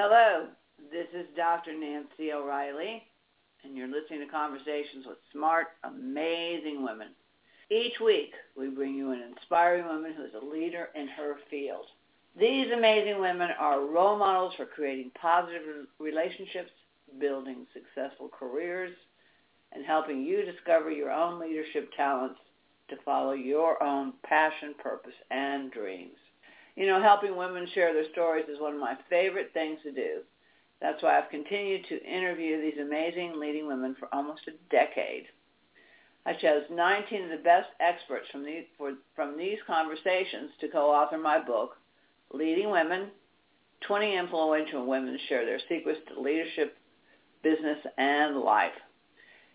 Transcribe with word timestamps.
Hello, 0.00 0.46
this 0.92 1.08
is 1.12 1.26
Dr. 1.34 1.72
Nancy 1.76 2.32
O'Reilly, 2.32 3.02
and 3.64 3.76
you're 3.76 3.88
listening 3.88 4.20
to 4.20 4.26
Conversations 4.26 5.04
with 5.04 5.16
Smart, 5.32 5.66
Amazing 5.82 6.84
Women. 6.84 7.08
Each 7.68 7.98
week, 7.98 8.30
we 8.56 8.68
bring 8.68 8.94
you 8.94 9.10
an 9.10 9.24
inspiring 9.36 9.86
woman 9.86 10.14
who 10.16 10.22
is 10.22 10.34
a 10.40 10.46
leader 10.46 10.90
in 10.94 11.08
her 11.08 11.38
field. 11.50 11.86
These 12.38 12.70
amazing 12.70 13.20
women 13.20 13.48
are 13.58 13.86
role 13.86 14.16
models 14.16 14.54
for 14.56 14.66
creating 14.66 15.10
positive 15.20 15.88
relationships, 15.98 16.70
building 17.18 17.66
successful 17.74 18.28
careers, 18.28 18.94
and 19.72 19.84
helping 19.84 20.22
you 20.22 20.44
discover 20.44 20.92
your 20.92 21.10
own 21.10 21.40
leadership 21.40 21.90
talents 21.96 22.38
to 22.90 22.94
follow 23.04 23.32
your 23.32 23.82
own 23.82 24.12
passion, 24.24 24.76
purpose, 24.80 25.18
and 25.32 25.72
dreams. 25.72 26.14
You 26.78 26.86
know, 26.86 27.02
helping 27.02 27.34
women 27.34 27.66
share 27.74 27.92
their 27.92 28.08
stories 28.12 28.44
is 28.48 28.60
one 28.60 28.74
of 28.74 28.78
my 28.78 28.96
favorite 29.10 29.50
things 29.52 29.80
to 29.82 29.90
do. 29.90 30.20
That's 30.80 31.02
why 31.02 31.18
I've 31.18 31.28
continued 31.28 31.84
to 31.88 32.04
interview 32.04 32.60
these 32.60 32.80
amazing 32.80 33.32
leading 33.40 33.66
women 33.66 33.96
for 33.98 34.08
almost 34.14 34.42
a 34.46 34.52
decade. 34.70 35.24
I 36.24 36.34
chose 36.34 36.62
19 36.70 37.24
of 37.24 37.30
the 37.30 37.42
best 37.42 37.66
experts 37.80 38.28
from 38.30 38.44
these, 38.44 38.62
for, 38.76 38.92
from 39.16 39.36
these 39.36 39.58
conversations 39.66 40.52
to 40.60 40.68
co-author 40.68 41.18
my 41.18 41.40
book, 41.40 41.78
Leading 42.32 42.70
Women, 42.70 43.08
20 43.88 44.16
Influential 44.16 44.86
Women 44.86 45.18
Share 45.28 45.44
Their 45.44 45.58
Secrets 45.68 45.98
to 46.14 46.20
Leadership, 46.20 46.78
Business, 47.42 47.78
and 47.96 48.36
Life. 48.36 48.78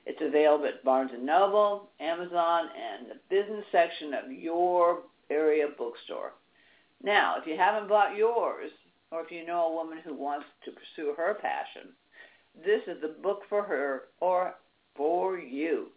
It's 0.06 0.22
available 0.22 0.66
at 0.66 0.84
Barnes 0.84 1.12
& 1.18 1.22
Noble, 1.22 1.90
Amazon, 2.02 2.66
and 2.76 3.08
the 3.10 3.16
business 3.30 3.64
section 3.72 4.14
of 4.14 4.30
your 4.30 5.04
area 5.30 5.68
bookstore. 5.78 6.34
Now, 7.04 7.36
if 7.38 7.46
you 7.46 7.58
haven't 7.58 7.90
bought 7.90 8.16
yours, 8.16 8.72
or 9.12 9.22
if 9.22 9.32
you 9.32 9.46
know 9.46 9.68
a 9.68 9.76
woman 9.76 10.00
who 10.04 10.14
wants 10.14 10.46
to 10.66 10.72
pursue 10.72 11.14
her 11.18 11.38
passion, 11.42 11.92
this 12.66 12.82
is 12.88 13.02
the 13.02 13.16
book 13.22 13.42
for 13.50 13.64
her 13.64 14.04
or 14.22 14.56
for 14.96 15.38
you. 15.38 15.88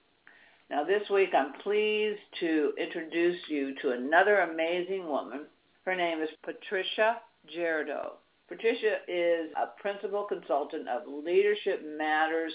Now, 0.69 0.83
this 0.83 1.09
week 1.09 1.31
I'm 1.33 1.53
pleased 1.63 2.21
to 2.41 2.73
introduce 2.77 3.39
you 3.49 3.75
to 3.83 3.93
another 3.93 4.41
amazing 4.41 5.07
woman. 5.07 5.47
Her 5.85 5.95
name 5.95 6.21
is 6.21 6.29
Patricia 6.43 7.21
Jerido. 7.57 8.15
Patricia 8.49 8.97
is 9.07 9.51
a 9.57 9.81
principal 9.81 10.25
consultant 10.25 10.89
of 10.89 11.03
Leadership 11.07 11.83
Matters 11.97 12.53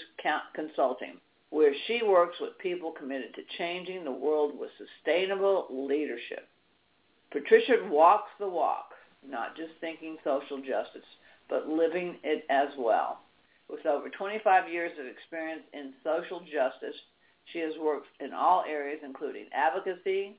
Consulting, 0.54 1.16
where 1.50 1.72
she 1.86 2.02
works 2.02 2.36
with 2.40 2.58
people 2.58 2.92
committed 2.92 3.34
to 3.34 3.56
changing 3.56 4.04
the 4.04 4.12
world 4.12 4.58
with 4.58 4.70
sustainable 4.76 5.66
leadership. 5.70 6.48
Patricia 7.32 7.76
walks 7.88 8.30
the 8.38 8.48
walk, 8.48 8.92
not 9.26 9.56
just 9.56 9.72
thinking 9.80 10.16
social 10.22 10.58
justice, 10.58 11.06
but 11.48 11.68
living 11.68 12.16
it 12.22 12.44
as 12.50 12.68
well. 12.78 13.20
With 13.68 13.86
over 13.86 14.10
25 14.10 14.70
years 14.70 14.92
of 15.00 15.06
experience 15.06 15.62
in 15.72 15.94
social 16.04 16.40
justice, 16.40 16.96
she 17.52 17.58
has 17.60 17.72
worked 17.80 18.08
in 18.20 18.32
all 18.32 18.64
areas 18.68 19.00
including 19.04 19.46
advocacy, 19.52 20.36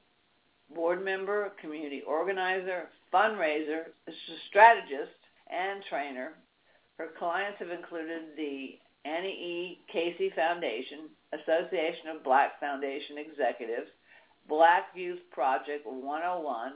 board 0.73 1.03
member, 1.03 1.52
community 1.59 2.03
organizer, 2.05 2.89
fundraiser, 3.14 3.86
strategist, 4.49 5.17
and 5.52 5.83
trainer. 5.89 6.33
Her 6.97 7.09
clients 7.17 7.59
have 7.59 7.71
included 7.71 8.38
the 8.38 8.77
Annie 9.05 9.27
E. 9.30 9.80
Casey 9.91 10.31
Foundation, 10.36 11.09
Association 11.33 12.08
of 12.16 12.23
Black 12.23 12.59
Foundation 12.59 13.17
Executives, 13.17 13.89
Black 14.47 14.89
Youth 14.94 15.19
Project 15.31 15.86
101, 15.86 16.73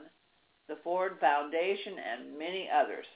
the 0.68 0.76
Ford 0.82 1.18
Foundation, 1.20 1.94
and 1.98 2.38
many 2.38 2.68
others. 2.72 3.06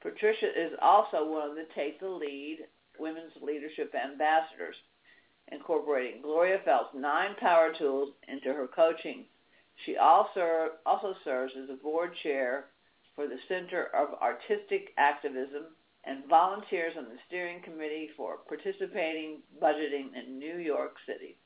Patricia 0.00 0.48
is 0.48 0.72
also 0.82 1.26
one 1.26 1.50
of 1.50 1.56
the 1.56 1.66
Take 1.74 1.98
the 1.98 2.08
Lead 2.08 2.58
Women's 2.98 3.32
Leadership 3.40 3.94
Ambassadors, 3.94 4.76
incorporating 5.50 6.22
Gloria 6.22 6.58
Feldt's 6.64 6.94
nine 6.94 7.34
power 7.40 7.72
tools 7.72 8.10
into 8.28 8.52
her 8.52 8.66
coaching. 8.66 9.24
She 9.84 9.96
also, 9.96 10.72
also 10.84 11.14
serves 11.24 11.54
as 11.56 11.70
a 11.70 11.82
board 11.82 12.14
chair 12.22 12.66
for 13.14 13.26
the 13.26 13.38
Center 13.48 13.86
of 13.94 14.20
Artistic 14.20 14.92
Activism 14.98 15.74
and 16.04 16.26
volunteers 16.28 16.94
on 16.98 17.04
the 17.04 17.18
steering 17.26 17.62
committee 17.62 18.10
for 18.16 18.38
participating 18.46 19.42
budgeting 19.62 20.14
in 20.14 20.38
New 20.38 20.58
York 20.58 20.96
City. 21.06 21.38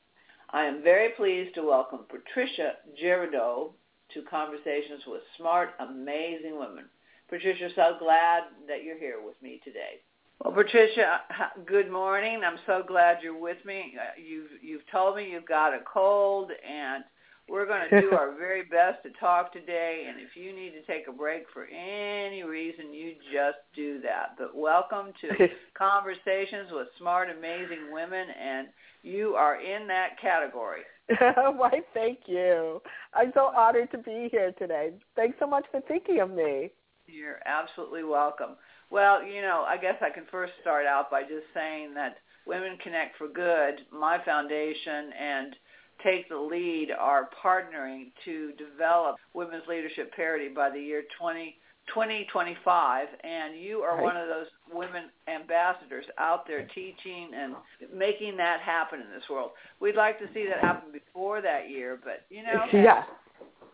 I 0.51 0.65
am 0.65 0.81
very 0.81 1.09
pleased 1.09 1.53
to 1.55 1.61
welcome 1.61 1.99
Patricia 2.09 2.73
Jerido 2.99 3.71
to 4.13 4.21
Conversations 4.23 5.03
with 5.05 5.21
Smart, 5.37 5.69
Amazing 5.79 6.57
Women. 6.57 6.85
Patricia, 7.29 7.69
so 7.75 7.97
glad 7.99 8.43
that 8.67 8.83
you're 8.83 8.97
here 8.97 9.19
with 9.23 9.39
me 9.43 9.61
today. 9.63 10.01
Well, 10.43 10.53
Patricia, 10.53 11.21
good 11.67 11.91
morning. 11.91 12.41
I'm 12.43 12.57
so 12.65 12.81
glad 12.87 13.17
you're 13.21 13.37
with 13.37 13.63
me. 13.63 13.93
Uh, 13.95 14.19
you've 14.19 14.49
you've 14.63 14.89
told 14.91 15.17
me 15.17 15.29
you've 15.31 15.45
got 15.45 15.75
a 15.75 15.81
cold, 15.81 16.49
and 16.67 17.03
we're 17.49 17.65
going 17.65 17.81
to 17.89 18.01
do 18.01 18.11
our 18.11 18.35
very 18.35 18.63
best 18.63 19.03
to 19.03 19.09
talk 19.19 19.51
today. 19.51 20.05
And 20.07 20.19
if 20.19 20.35
you 20.35 20.55
need 20.55 20.71
to 20.71 20.81
take 20.91 21.07
a 21.07 21.11
break 21.11 21.43
for 21.53 21.65
any 21.65 22.43
reason, 22.43 22.93
you 22.93 23.13
just 23.33 23.57
do 23.75 23.99
that. 24.01 24.35
But 24.37 24.55
welcome 24.55 25.13
to 25.21 25.47
Conversations 25.77 26.69
with 26.71 26.87
Smart, 26.97 27.29
Amazing 27.29 27.91
Women, 27.91 28.27
and 28.41 28.67
you 29.03 29.35
are 29.35 29.61
in 29.61 29.87
that 29.87 30.19
category. 30.21 30.81
Why, 31.55 31.81
thank 31.93 32.19
you. 32.27 32.81
I'm 33.13 33.31
so 33.33 33.51
honored 33.55 33.91
to 33.91 33.97
be 33.97 34.29
here 34.31 34.51
today. 34.59 34.91
Thanks 35.15 35.37
so 35.39 35.47
much 35.47 35.65
for 35.71 35.81
thinking 35.81 36.19
of 36.19 36.29
me. 36.29 36.69
You're 37.07 37.39
absolutely 37.45 38.03
welcome. 38.03 38.55
Well, 38.91 39.23
you 39.23 39.41
know, 39.41 39.65
I 39.67 39.77
guess 39.77 39.95
I 40.01 40.09
can 40.09 40.25
first 40.31 40.53
start 40.61 40.85
out 40.85 41.09
by 41.09 41.23
just 41.23 41.45
saying 41.53 41.93
that 41.95 42.17
Women 42.45 42.77
Connect 42.83 43.17
for 43.17 43.27
Good, 43.27 43.81
my 43.91 44.23
foundation, 44.23 45.11
and 45.19 45.55
Take 46.03 46.29
the 46.29 46.37
Lead 46.37 46.89
are 46.97 47.29
partnering 47.43 48.11
to 48.25 48.53
develop 48.53 49.17
women's 49.33 49.63
leadership 49.67 50.13
parity 50.15 50.47
by 50.47 50.69
the 50.69 50.79
year 50.79 51.03
20, 51.19 51.55
2025, 51.87 53.07
and 53.23 53.59
you 53.59 53.79
are 53.79 53.95
right. 53.95 54.03
one 54.03 54.17
of 54.17 54.27
those 54.27 54.47
women 54.71 55.05
ambassadors 55.27 56.05
out 56.17 56.47
there 56.47 56.67
teaching 56.73 57.31
and 57.35 57.55
making 57.93 58.37
that 58.37 58.61
happen 58.61 59.01
in 59.01 59.07
this 59.13 59.27
world. 59.29 59.51
We'd 59.79 59.95
like 59.95 60.19
to 60.19 60.25
see 60.33 60.45
that 60.47 60.59
happen 60.61 60.91
before 60.91 61.41
that 61.41 61.69
year, 61.69 61.99
but 62.03 62.25
you 62.29 62.43
know, 62.43 62.65
yeah, 62.71 63.03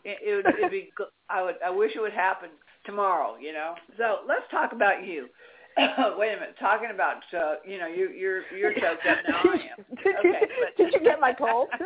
it, 0.03 0.17
it 0.25 0.35
would 0.35 0.55
it'd 0.57 0.71
be. 0.71 0.91
I 1.29 1.43
would. 1.43 1.55
I 1.65 1.69
wish 1.69 1.91
it 1.95 2.01
would 2.01 2.13
happen 2.13 2.49
tomorrow. 2.85 3.35
You 3.39 3.53
know. 3.53 3.75
So 3.97 4.19
let's 4.27 4.45
talk 4.51 4.71
about 4.71 5.05
you. 5.05 5.27
Wait 6.17 6.33
a 6.33 6.39
minute. 6.39 6.55
Talking 6.59 6.89
about 6.93 7.17
uh, 7.33 7.55
you 7.65 7.77
know 7.79 7.87
you 7.87 8.09
you're 8.09 8.43
you're 8.55 8.73
choked 8.73 9.05
up 9.05 9.17
now. 9.27 9.41
I 9.43 9.53
am. 9.53 9.85
did, 10.03 10.15
okay, 10.15 10.27
you, 10.41 10.47
but, 10.63 10.77
did 10.77 10.93
you 10.93 10.99
get 11.01 11.19
my 11.19 11.33
cold? 11.33 11.67
so, 11.79 11.85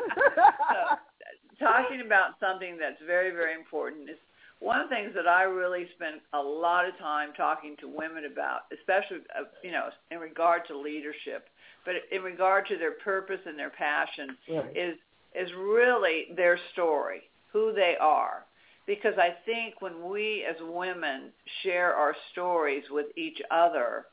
talking 1.59 2.01
about 2.05 2.39
something 2.39 2.77
that's 2.79 3.01
very 3.05 3.31
very 3.31 3.55
important 3.55 4.09
is 4.09 4.17
one 4.59 4.79
of 4.79 4.89
the 4.89 4.95
things 4.95 5.11
that 5.15 5.27
I 5.27 5.43
really 5.43 5.87
spend 5.95 6.21
a 6.33 6.39
lot 6.39 6.87
of 6.87 6.97
time 6.99 7.29
talking 7.35 7.75
to 7.79 7.87
women 7.87 8.25
about, 8.31 8.61
especially 8.77 9.25
uh, 9.37 9.45
you 9.63 9.71
know 9.71 9.89
in 10.11 10.19
regard 10.19 10.67
to 10.67 10.77
leadership, 10.77 11.47
but 11.83 11.95
in 12.11 12.21
regard 12.21 12.67
to 12.67 12.77
their 12.77 12.93
purpose 13.03 13.41
and 13.45 13.57
their 13.57 13.71
passion, 13.71 14.37
right. 14.49 14.77
is 14.77 14.95
is 15.33 15.49
really 15.57 16.27
their 16.35 16.59
story, 16.73 17.21
who 17.51 17.73
they 17.73 17.95
are. 17.99 18.45
Because 18.89 19.13
I 19.19 19.35
think 19.45 19.83
when 19.83 20.09
we 20.09 20.43
as 20.49 20.55
women 20.61 21.29
share 21.61 21.93
our 21.93 22.15
stories 22.31 22.83
with 22.89 23.05
each 23.15 23.39
other 23.51 24.07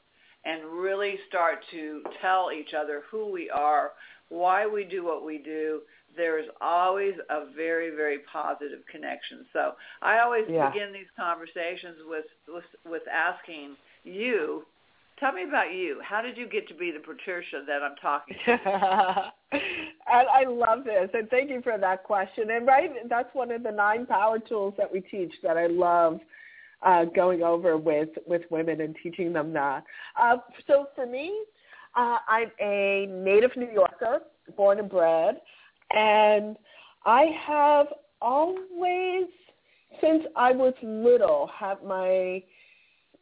and 0.45 0.67
really 0.67 1.15
start 1.31 1.61
to 1.71 2.03
tell 2.21 2.51
each 2.53 2.75
other 2.79 3.01
who 3.11 3.33
we 3.33 3.49
are, 3.49 3.93
why 4.29 4.67
we 4.67 4.85
do 4.85 5.03
what 5.03 5.25
we 5.25 5.39
do, 5.39 5.81
there's 6.15 6.45
always 6.61 7.15
a 7.31 7.47
very, 7.57 7.89
very 7.97 8.19
positive 8.31 8.81
connection. 8.93 9.47
So 9.55 9.73
I 10.03 10.19
always 10.19 10.45
yeah. 10.47 10.69
begin 10.69 10.93
these 10.93 11.09
conversations 11.19 11.97
with, 12.07 12.27
with 12.47 12.65
with 12.85 13.03
asking 13.11 13.77
you, 14.05 14.67
tell 15.19 15.33
me 15.33 15.45
about 15.45 15.73
you. 15.73 16.03
How 16.05 16.21
did 16.21 16.37
you 16.37 16.47
get 16.47 16.69
to 16.69 16.75
be 16.75 16.91
the 16.91 17.01
Patricia 17.01 17.65
that 17.67 17.83
I'm 17.83 17.97
talking 17.97 18.37
to? 18.45 19.33
and 20.11 20.29
I 20.29 20.45
love 20.49 20.85
this, 20.85 21.11
and 21.15 21.29
thank 21.31 21.51
you 21.51 21.63
for 21.63 21.79
that 21.79 22.05
question. 22.05 22.51
And 22.51 22.67
right, 22.67 22.91
that's 23.09 23.29
one 23.35 23.51
of 23.51 23.63
the 23.63 23.73
nine 23.73 24.07
power 24.07 24.39
tools 24.39 24.75
that 24.79 24.93
we 24.93 25.01
teach 25.01 25.33
that 25.43 25.57
I 25.57 25.67
love. 25.67 26.21
Uh, 26.83 27.07
going 27.07 27.43
over 27.43 27.79
with, 27.79 28.11
with 28.27 28.43
women 28.51 28.83
and 28.83 28.95
teaching 29.03 29.33
them 29.33 29.51
that. 29.51 29.83
Uh, 30.21 30.37
so 30.67 30.89
for 30.95 31.07
me, 31.07 31.35
uh, 31.97 32.19
I'm 32.29 32.51
a 32.61 33.07
native 33.09 33.53
New 33.57 33.71
Yorker, 33.71 34.21
born 34.57 34.79
and 34.79 34.89
bred. 34.89 35.41
And 35.91 36.57
I 37.07 37.25
have 37.47 37.87
always, 38.21 39.27
since 40.01 40.25
I 40.37 40.53
was 40.53 40.75
little, 40.83 41.51
had 41.59 41.83
my, 41.83 42.43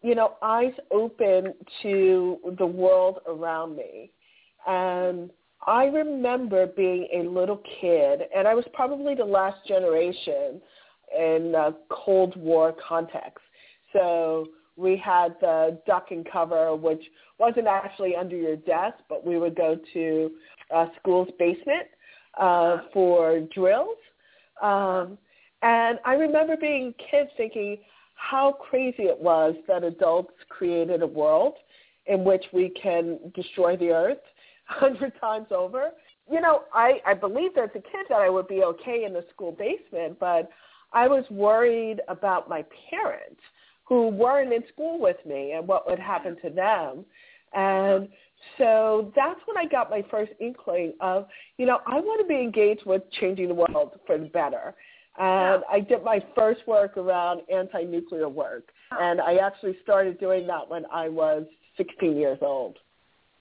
you 0.02 0.14
know, 0.16 0.34
eyes 0.42 0.72
open 0.90 1.54
to 1.82 2.38
the 2.58 2.66
world 2.66 3.18
around 3.28 3.76
me. 3.76 4.10
And 4.66 5.30
I 5.66 5.86
remember 5.86 6.66
being 6.66 7.08
a 7.14 7.22
little 7.22 7.62
kid, 7.80 8.22
and 8.36 8.46
I 8.46 8.54
was 8.54 8.64
probably 8.74 9.14
the 9.14 9.24
last 9.24 9.66
generation 9.66 10.60
in 11.16 11.54
a 11.56 11.74
Cold 11.90 12.36
War 12.36 12.74
context. 12.86 13.44
So 13.92 14.48
we 14.76 14.96
had 14.96 15.36
the 15.40 15.80
duck 15.86 16.08
and 16.10 16.26
cover, 16.30 16.74
which 16.76 17.02
wasn't 17.38 17.66
actually 17.66 18.14
under 18.14 18.36
your 18.36 18.56
desk, 18.56 18.98
but 19.08 19.24
we 19.24 19.38
would 19.38 19.54
go 19.54 19.78
to 19.94 20.30
a 20.70 20.86
school's 21.00 21.28
basement 21.38 21.86
uh, 22.38 22.78
for 22.92 23.40
drills. 23.54 23.96
Um, 24.62 25.16
and 25.62 25.98
I 26.04 26.14
remember 26.14 26.56
being 26.56 26.92
kids 27.10 27.30
thinking 27.36 27.78
how 28.16 28.52
crazy 28.52 29.04
it 29.04 29.18
was 29.18 29.54
that 29.66 29.82
adults 29.82 30.34
created 30.48 31.02
a 31.02 31.06
world 31.06 31.54
in 32.06 32.22
which 32.22 32.44
we 32.52 32.68
can 32.70 33.18
destroy 33.34 33.76
the 33.76 33.88
earth 33.88 34.18
a 34.18 34.33
hundred 34.64 35.12
times 35.20 35.46
over. 35.50 35.90
You 36.30 36.40
know, 36.40 36.62
I, 36.72 37.00
I 37.06 37.14
believed 37.14 37.58
as 37.58 37.70
a 37.70 37.80
kid 37.80 38.06
that 38.08 38.20
I 38.20 38.30
would 38.30 38.48
be 38.48 38.62
okay 38.62 39.04
in 39.04 39.12
the 39.12 39.24
school 39.32 39.52
basement, 39.52 40.18
but 40.18 40.50
I 40.92 41.08
was 41.08 41.24
worried 41.30 42.00
about 42.08 42.48
my 42.48 42.64
parents 42.90 43.40
who 43.84 44.08
weren't 44.08 44.52
in 44.52 44.62
school 44.72 44.98
with 44.98 45.18
me 45.26 45.52
and 45.52 45.66
what 45.68 45.88
would 45.88 45.98
happen 45.98 46.36
to 46.42 46.50
them. 46.50 47.04
And 47.52 48.08
so 48.58 49.12
that's 49.14 49.40
when 49.44 49.56
I 49.56 49.66
got 49.66 49.90
my 49.90 50.02
first 50.10 50.32
inkling 50.40 50.94
of, 51.00 51.26
you 51.58 51.66
know, 51.66 51.80
I 51.86 52.00
want 52.00 52.20
to 52.20 52.26
be 52.26 52.40
engaged 52.40 52.86
with 52.86 53.02
changing 53.20 53.48
the 53.48 53.54
world 53.54 53.98
for 54.06 54.18
the 54.18 54.26
better. 54.26 54.74
And 55.18 55.62
I 55.70 55.80
did 55.80 56.02
my 56.02 56.20
first 56.34 56.66
work 56.66 56.96
around 56.96 57.42
anti-nuclear 57.52 58.28
work. 58.28 58.70
And 58.90 59.20
I 59.20 59.36
actually 59.36 59.76
started 59.82 60.18
doing 60.18 60.46
that 60.48 60.68
when 60.68 60.84
I 60.92 61.08
was 61.08 61.44
16 61.76 62.16
years 62.16 62.38
old. 62.40 62.78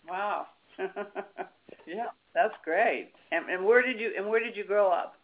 Wow. 0.08 0.48
yeah, 1.88 2.08
that's 2.34 2.54
great. 2.64 3.12
And, 3.32 3.50
and 3.50 3.66
where 3.66 3.82
did 3.82 4.00
you 4.00 4.12
and 4.18 4.28
where 4.28 4.44
did 4.44 4.56
you 4.56 4.66
grow 4.66 4.90
up? 4.90 5.16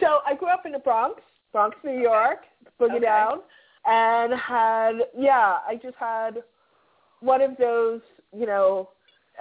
So 0.00 0.18
I 0.26 0.34
grew 0.34 0.48
up 0.48 0.66
in 0.66 0.72
the 0.72 0.78
Bronx, 0.78 1.20
Bronx, 1.52 1.76
New 1.84 2.00
York, 2.00 2.40
boogie 2.80 2.96
okay. 2.96 3.00
down, 3.00 3.40
and 3.86 4.32
had 4.38 4.94
yeah, 5.16 5.58
I 5.66 5.78
just 5.82 5.96
had 5.98 6.42
one 7.20 7.42
of 7.42 7.56
those, 7.58 8.00
you 8.36 8.46
know, 8.46 8.90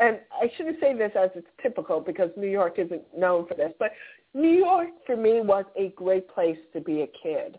and 0.01 0.19
I 0.31 0.51
shouldn't 0.55 0.79
say 0.79 0.97
this 0.97 1.11
as 1.15 1.29
it's 1.35 1.47
typical 1.61 1.99
because 1.99 2.29
New 2.37 2.49
York 2.49 2.75
isn't 2.77 3.03
known 3.17 3.47
for 3.47 3.55
this, 3.55 3.71
but 3.79 3.91
New 4.33 4.49
York 4.49 4.89
for 5.05 5.17
me 5.17 5.41
was 5.41 5.65
a 5.75 5.89
great 5.95 6.29
place 6.29 6.57
to 6.73 6.81
be 6.81 7.01
a 7.01 7.07
kid. 7.07 7.57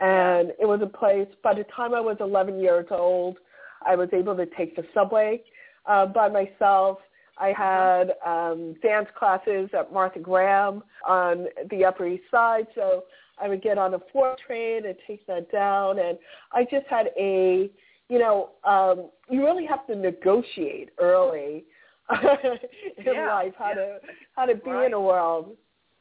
And 0.00 0.50
it 0.60 0.66
was 0.66 0.80
a 0.82 0.86
place, 0.86 1.28
by 1.42 1.54
the 1.54 1.64
time 1.74 1.94
I 1.94 2.00
was 2.00 2.16
11 2.20 2.58
years 2.58 2.86
old, 2.90 3.38
I 3.86 3.94
was 3.96 4.08
able 4.12 4.36
to 4.36 4.46
take 4.46 4.76
the 4.76 4.84
subway 4.92 5.42
uh, 5.86 6.06
by 6.06 6.28
myself. 6.28 6.98
I 7.38 7.52
had 7.56 8.12
um, 8.24 8.74
dance 8.82 9.08
classes 9.18 9.70
at 9.76 9.92
Martha 9.92 10.18
Graham 10.18 10.82
on 11.08 11.46
the 11.70 11.84
Upper 11.84 12.06
East 12.06 12.24
Side, 12.30 12.66
so 12.74 13.04
I 13.40 13.48
would 13.48 13.62
get 13.62 13.78
on 13.78 13.94
a 13.94 13.98
four 14.12 14.36
train 14.46 14.86
and 14.86 14.94
take 15.06 15.26
that 15.26 15.50
down. 15.50 15.98
And 15.98 16.18
I 16.52 16.64
just 16.64 16.86
had 16.88 17.10
a, 17.18 17.70
you 18.08 18.18
know, 18.18 18.50
um, 18.64 19.10
you 19.30 19.44
really 19.44 19.66
have 19.66 19.86
to 19.86 19.96
negotiate 19.96 20.90
early 20.98 21.64
in 22.22 23.04
yeah, 23.04 23.28
life 23.28 23.54
how 23.58 23.68
yeah. 23.68 23.74
to 23.74 23.98
how 24.36 24.44
to 24.44 24.54
be 24.54 24.70
right. 24.70 24.86
in 24.86 24.92
a 24.92 25.00
world. 25.00 25.56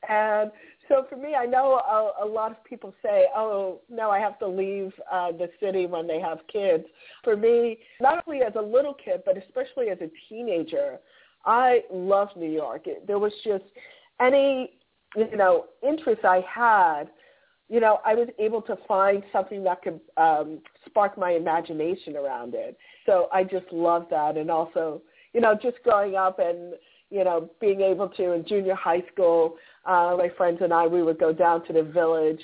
And 0.09 0.51
so 0.91 1.05
for 1.09 1.15
me, 1.15 1.35
I 1.35 1.45
know 1.45 1.79
a, 1.79 2.25
a 2.25 2.27
lot 2.27 2.51
of 2.51 2.61
people 2.65 2.93
say, 3.01 3.25
"Oh, 3.35 3.79
no, 3.89 4.09
I 4.09 4.19
have 4.19 4.37
to 4.39 4.47
leave 4.47 4.91
uh, 5.11 5.31
the 5.31 5.49
city 5.61 5.85
when 5.85 6.05
they 6.05 6.19
have 6.19 6.39
kids." 6.51 6.83
For 7.23 7.37
me, 7.37 7.77
not 8.01 8.23
only 8.27 8.43
as 8.43 8.53
a 8.57 8.61
little 8.61 8.93
kid, 8.93 9.21
but 9.25 9.37
especially 9.37 9.89
as 9.89 9.99
a 10.01 10.11
teenager, 10.27 10.99
I 11.45 11.83
loved 11.91 12.35
New 12.35 12.51
York. 12.51 12.87
It, 12.87 13.07
there 13.07 13.19
was 13.19 13.31
just 13.45 13.63
any, 14.19 14.73
you 15.15 15.37
know, 15.37 15.65
interest 15.81 16.25
I 16.25 16.43
had. 16.47 17.05
You 17.69 17.79
know, 17.79 17.99
I 18.05 18.13
was 18.13 18.27
able 18.37 18.61
to 18.63 18.77
find 18.85 19.23
something 19.31 19.63
that 19.63 19.81
could 19.81 20.01
um, 20.17 20.59
spark 20.85 21.17
my 21.17 21.31
imagination 21.31 22.17
around 22.17 22.53
it. 22.53 22.77
So 23.05 23.29
I 23.31 23.45
just 23.45 23.71
loved 23.71 24.09
that, 24.11 24.35
and 24.35 24.51
also, 24.51 25.01
you 25.33 25.39
know, 25.39 25.57
just 25.59 25.81
growing 25.83 26.15
up 26.15 26.39
and 26.39 26.73
you 27.11 27.25
know, 27.25 27.49
being 27.59 27.81
able 27.81 28.07
to 28.07 28.31
in 28.31 28.45
junior 28.47 28.73
high 28.73 29.03
school, 29.11 29.57
uh, 29.85 30.15
my 30.17 30.29
friends 30.37 30.59
and 30.61 30.73
I, 30.73 30.87
we 30.87 31.03
would 31.03 31.19
go 31.19 31.33
down 31.33 31.65
to 31.67 31.73
the 31.73 31.83
village 31.83 32.41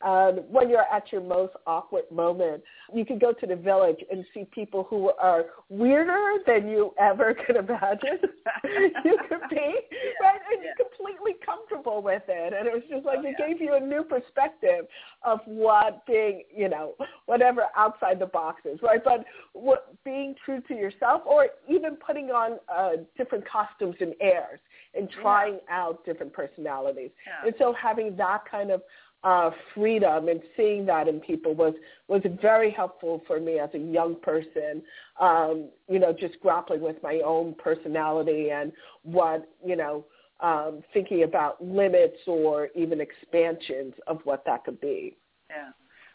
um, 0.00 0.44
when 0.48 0.70
you're 0.70 0.86
at 0.92 1.10
your 1.10 1.20
most 1.20 1.54
awkward 1.66 2.04
moment, 2.12 2.62
you 2.94 3.04
can 3.04 3.18
go 3.18 3.32
to 3.32 3.46
the 3.46 3.56
village 3.56 3.98
and 4.10 4.24
see 4.32 4.46
people 4.54 4.86
who 4.88 5.10
are 5.20 5.46
weirder 5.68 6.38
than 6.46 6.68
you 6.68 6.94
ever 7.00 7.34
could 7.46 7.56
imagine. 7.56 8.18
you 9.04 9.18
could 9.28 9.40
be, 9.50 9.56
yeah, 9.56 10.28
right? 10.28 10.40
And 10.52 10.62
yeah. 10.62 10.70
You're 10.78 10.86
completely 10.88 11.32
comfortable 11.44 12.00
with 12.00 12.22
it. 12.28 12.54
And 12.56 12.68
it 12.68 12.72
was 12.72 12.82
just 12.88 13.04
like 13.04 13.18
oh, 13.18 13.28
it 13.28 13.34
yeah. 13.38 13.48
gave 13.48 13.60
you 13.60 13.74
a 13.74 13.80
new 13.80 14.04
perspective 14.04 14.86
of 15.24 15.40
what 15.46 16.06
being, 16.06 16.44
you 16.54 16.68
know, 16.68 16.94
whatever 17.26 17.62
outside 17.76 18.20
the 18.20 18.26
box 18.26 18.62
is, 18.64 18.78
right? 18.82 19.02
But 19.04 19.24
what, 19.52 19.96
being 20.04 20.36
true 20.44 20.62
to 20.68 20.74
yourself 20.74 21.22
or 21.26 21.48
even 21.68 21.96
putting 21.96 22.26
on 22.26 22.58
uh, 22.72 23.02
different 23.16 23.44
costumes 23.48 23.96
and 24.00 24.14
airs 24.20 24.60
and 24.94 25.08
trying 25.10 25.58
yeah. 25.68 25.78
out 25.78 26.04
different 26.04 26.32
personalities. 26.32 27.10
Yeah. 27.26 27.46
And 27.46 27.54
so 27.58 27.74
having 27.74 28.16
that 28.16 28.42
kind 28.50 28.70
of 28.70 28.82
uh, 29.24 29.50
freedom 29.74 30.28
and 30.28 30.40
seeing 30.56 30.86
that 30.86 31.08
in 31.08 31.20
people 31.20 31.54
was 31.54 31.74
was 32.06 32.22
very 32.40 32.70
helpful 32.70 33.22
for 33.26 33.40
me 33.40 33.58
as 33.58 33.70
a 33.74 33.78
young 33.78 34.14
person. 34.20 34.82
Um, 35.20 35.70
you 35.88 35.98
know, 35.98 36.12
just 36.12 36.38
grappling 36.40 36.80
with 36.80 37.02
my 37.02 37.20
own 37.24 37.54
personality 37.54 38.50
and 38.50 38.72
what 39.02 39.48
you 39.64 39.76
know, 39.76 40.04
um, 40.40 40.82
thinking 40.92 41.24
about 41.24 41.62
limits 41.64 42.18
or 42.26 42.68
even 42.76 43.00
expansions 43.00 43.94
of 44.06 44.20
what 44.24 44.44
that 44.46 44.64
could 44.64 44.80
be. 44.80 45.16
Yeah. 45.50 45.70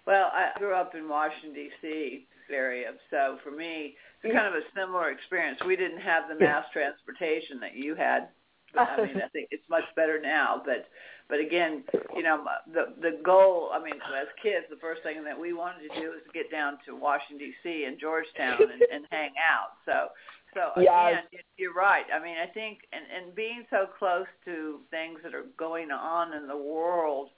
Well, 0.06 0.32
I 0.34 0.58
grew 0.58 0.74
up 0.74 0.96
in 0.96 1.08
Washington 1.08 1.54
D.C. 1.54 2.28
area, 2.52 2.92
so 3.10 3.38
for 3.44 3.52
me, 3.52 3.96
it's 4.22 4.34
kind 4.34 4.48
of 4.48 4.54
a 4.54 4.66
similar 4.76 5.12
experience. 5.12 5.60
We 5.66 5.78
didn't 5.78 6.02
have 6.02 6.24
the 6.28 6.36
mass 6.36 6.66
transportation 6.74 7.60
that 7.62 7.76
you 7.76 7.96
had. 7.96 8.30
But, 8.74 8.90
I 8.90 9.06
mean, 9.06 9.22
I 9.24 9.28
think 9.30 9.50
it's 9.52 9.68
much 9.70 9.84
better 9.96 10.20
now, 10.20 10.62
but 10.66 10.88
but 11.30 11.40
again, 11.40 11.84
you 12.16 12.24
know, 12.24 12.44
the 12.74 12.94
the 13.02 13.18
goal. 13.24 13.70
I 13.74 13.82
mean, 13.82 13.96
as 13.96 14.28
kids, 14.42 14.66
the 14.70 14.78
first 14.78 15.04
thing 15.04 15.24
that 15.24 15.40
we 15.40 15.54
wanted 15.54 15.90
to 15.90 16.02
do 16.02 16.10
was 16.10 16.22
get 16.34 16.52
down 16.52 16.78
to 16.86 16.96
Washington 16.96 17.38
D.C. 17.38 17.86
and 17.86 18.00
Georgetown 18.00 18.62
and, 18.62 18.82
and 18.92 19.06
hang 19.10 19.32
out. 19.40 19.78
So, 19.86 20.10
so 20.54 20.82
again, 20.82 21.24
yes. 21.32 21.44
you're 21.58 21.74
right. 21.74 22.06
I 22.14 22.22
mean, 22.22 22.36
I 22.38 22.48
think 22.52 22.80
and 22.92 23.06
and 23.10 23.36
being 23.36 23.64
so 23.70 23.86
close 23.98 24.28
to 24.46 24.80
things 24.92 25.20
that 25.24 25.34
are 25.34 25.46
going 25.58 25.92
on 25.92 26.34
in 26.34 26.48
the 26.48 26.58
world. 26.58 27.30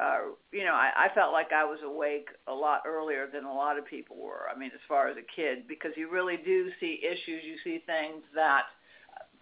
Uh, 0.00 0.32
you 0.52 0.64
know, 0.64 0.72
I, 0.72 0.90
I 0.96 1.14
felt 1.14 1.32
like 1.32 1.52
I 1.52 1.64
was 1.64 1.78
awake 1.84 2.28
a 2.48 2.54
lot 2.54 2.80
earlier 2.86 3.28
than 3.32 3.44
a 3.44 3.52
lot 3.52 3.78
of 3.78 3.84
people 3.84 4.16
were. 4.16 4.48
I 4.48 4.58
mean, 4.58 4.70
as 4.72 4.80
far 4.88 5.08
as 5.08 5.18
a 5.18 5.36
kid, 5.36 5.68
because 5.68 5.92
you 5.96 6.10
really 6.10 6.38
do 6.42 6.70
see 6.80 6.98
issues, 7.04 7.44
you 7.44 7.56
see 7.62 7.82
things 7.84 8.22
that 8.34 8.62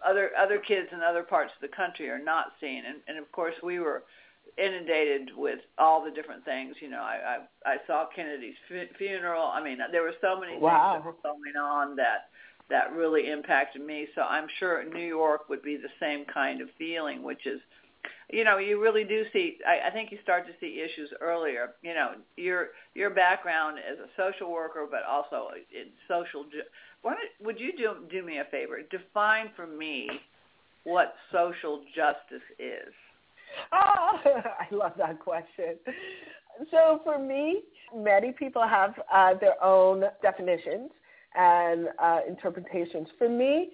other 0.07 0.31
other 0.39 0.59
kids 0.59 0.87
in 0.91 1.01
other 1.01 1.23
parts 1.23 1.51
of 1.55 1.61
the 1.61 1.75
country 1.75 2.09
are 2.09 2.23
not 2.23 2.53
seeing. 2.59 2.83
And, 2.85 2.97
and 3.07 3.17
of 3.17 3.31
course, 3.31 3.55
we 3.63 3.79
were 3.79 4.03
inundated 4.57 5.31
with 5.35 5.59
all 5.77 6.03
the 6.03 6.11
different 6.11 6.43
things. 6.45 6.75
You 6.81 6.89
know, 6.89 7.01
I 7.01 7.37
I, 7.65 7.73
I 7.73 7.77
saw 7.87 8.07
Kennedy's 8.15 8.55
fu- 8.67 8.93
funeral. 8.97 9.43
I 9.43 9.63
mean, 9.63 9.79
there 9.91 10.03
were 10.03 10.15
so 10.21 10.39
many 10.39 10.57
wow. 10.57 10.93
things 10.93 11.03
that 11.03 11.05
were 11.05 11.21
going 11.23 11.57
on 11.61 11.95
that 11.97 12.29
that 12.69 12.93
really 12.93 13.29
impacted 13.29 13.85
me. 13.85 14.07
So 14.15 14.21
I'm 14.21 14.47
sure 14.57 14.83
New 14.83 15.05
York 15.05 15.49
would 15.49 15.61
be 15.61 15.77
the 15.77 15.89
same 15.99 16.25
kind 16.25 16.61
of 16.61 16.69
feeling, 16.77 17.21
which 17.21 17.45
is, 17.45 17.59
you 18.29 18.43
know, 18.43 18.57
you 18.57 18.81
really 18.81 19.03
do 19.03 19.23
see. 19.33 19.57
I, 19.67 19.89
I 19.89 19.91
think 19.91 20.11
you 20.11 20.17
start 20.23 20.47
to 20.47 20.53
see 20.59 20.81
issues 20.81 21.09
earlier. 21.19 21.71
You 21.81 21.93
know, 21.93 22.11
your 22.37 22.69
your 22.93 23.09
background 23.09 23.77
as 23.79 23.97
a 23.99 24.07
social 24.17 24.51
worker, 24.51 24.87
but 24.89 25.03
also 25.03 25.49
in 25.71 25.87
social. 26.07 26.45
Why 27.01 27.15
would 27.41 27.59
you 27.59 27.75
do 27.77 27.95
do 28.09 28.23
me 28.25 28.39
a 28.39 28.45
favor? 28.45 28.79
Define 28.89 29.49
for 29.55 29.67
me 29.67 30.07
what 30.83 31.13
social 31.31 31.81
justice 31.95 32.45
is. 32.57 32.93
Oh, 33.71 34.19
I 34.25 34.73
love 34.73 34.93
that 34.97 35.19
question. 35.19 35.75
So 36.69 37.01
for 37.03 37.19
me, 37.19 37.61
many 37.95 38.31
people 38.31 38.67
have 38.67 38.93
uh, 39.13 39.33
their 39.39 39.61
own 39.63 40.03
definitions 40.21 40.91
and 41.35 41.87
uh, 42.01 42.19
interpretations. 42.27 43.07
For 43.17 43.29
me, 43.29 43.69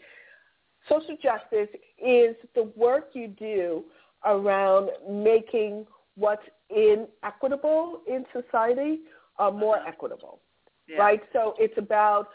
social 0.87 1.17
justice 1.21 1.69
is 2.03 2.35
the 2.55 2.71
work 2.75 3.09
you 3.13 3.27
do 3.27 3.83
around 4.27 4.89
making 5.09 5.87
what's 6.15 6.43
inequitable 6.69 8.01
in 8.07 8.25
society 8.33 8.99
uh, 9.39 9.49
more 9.49 9.77
uh-huh. 9.77 9.89
equitable, 9.89 10.39
Yeah. 10.87 10.97
right? 10.97 11.21
So 11.33 11.55
it's 11.57 11.77
about 11.77 12.29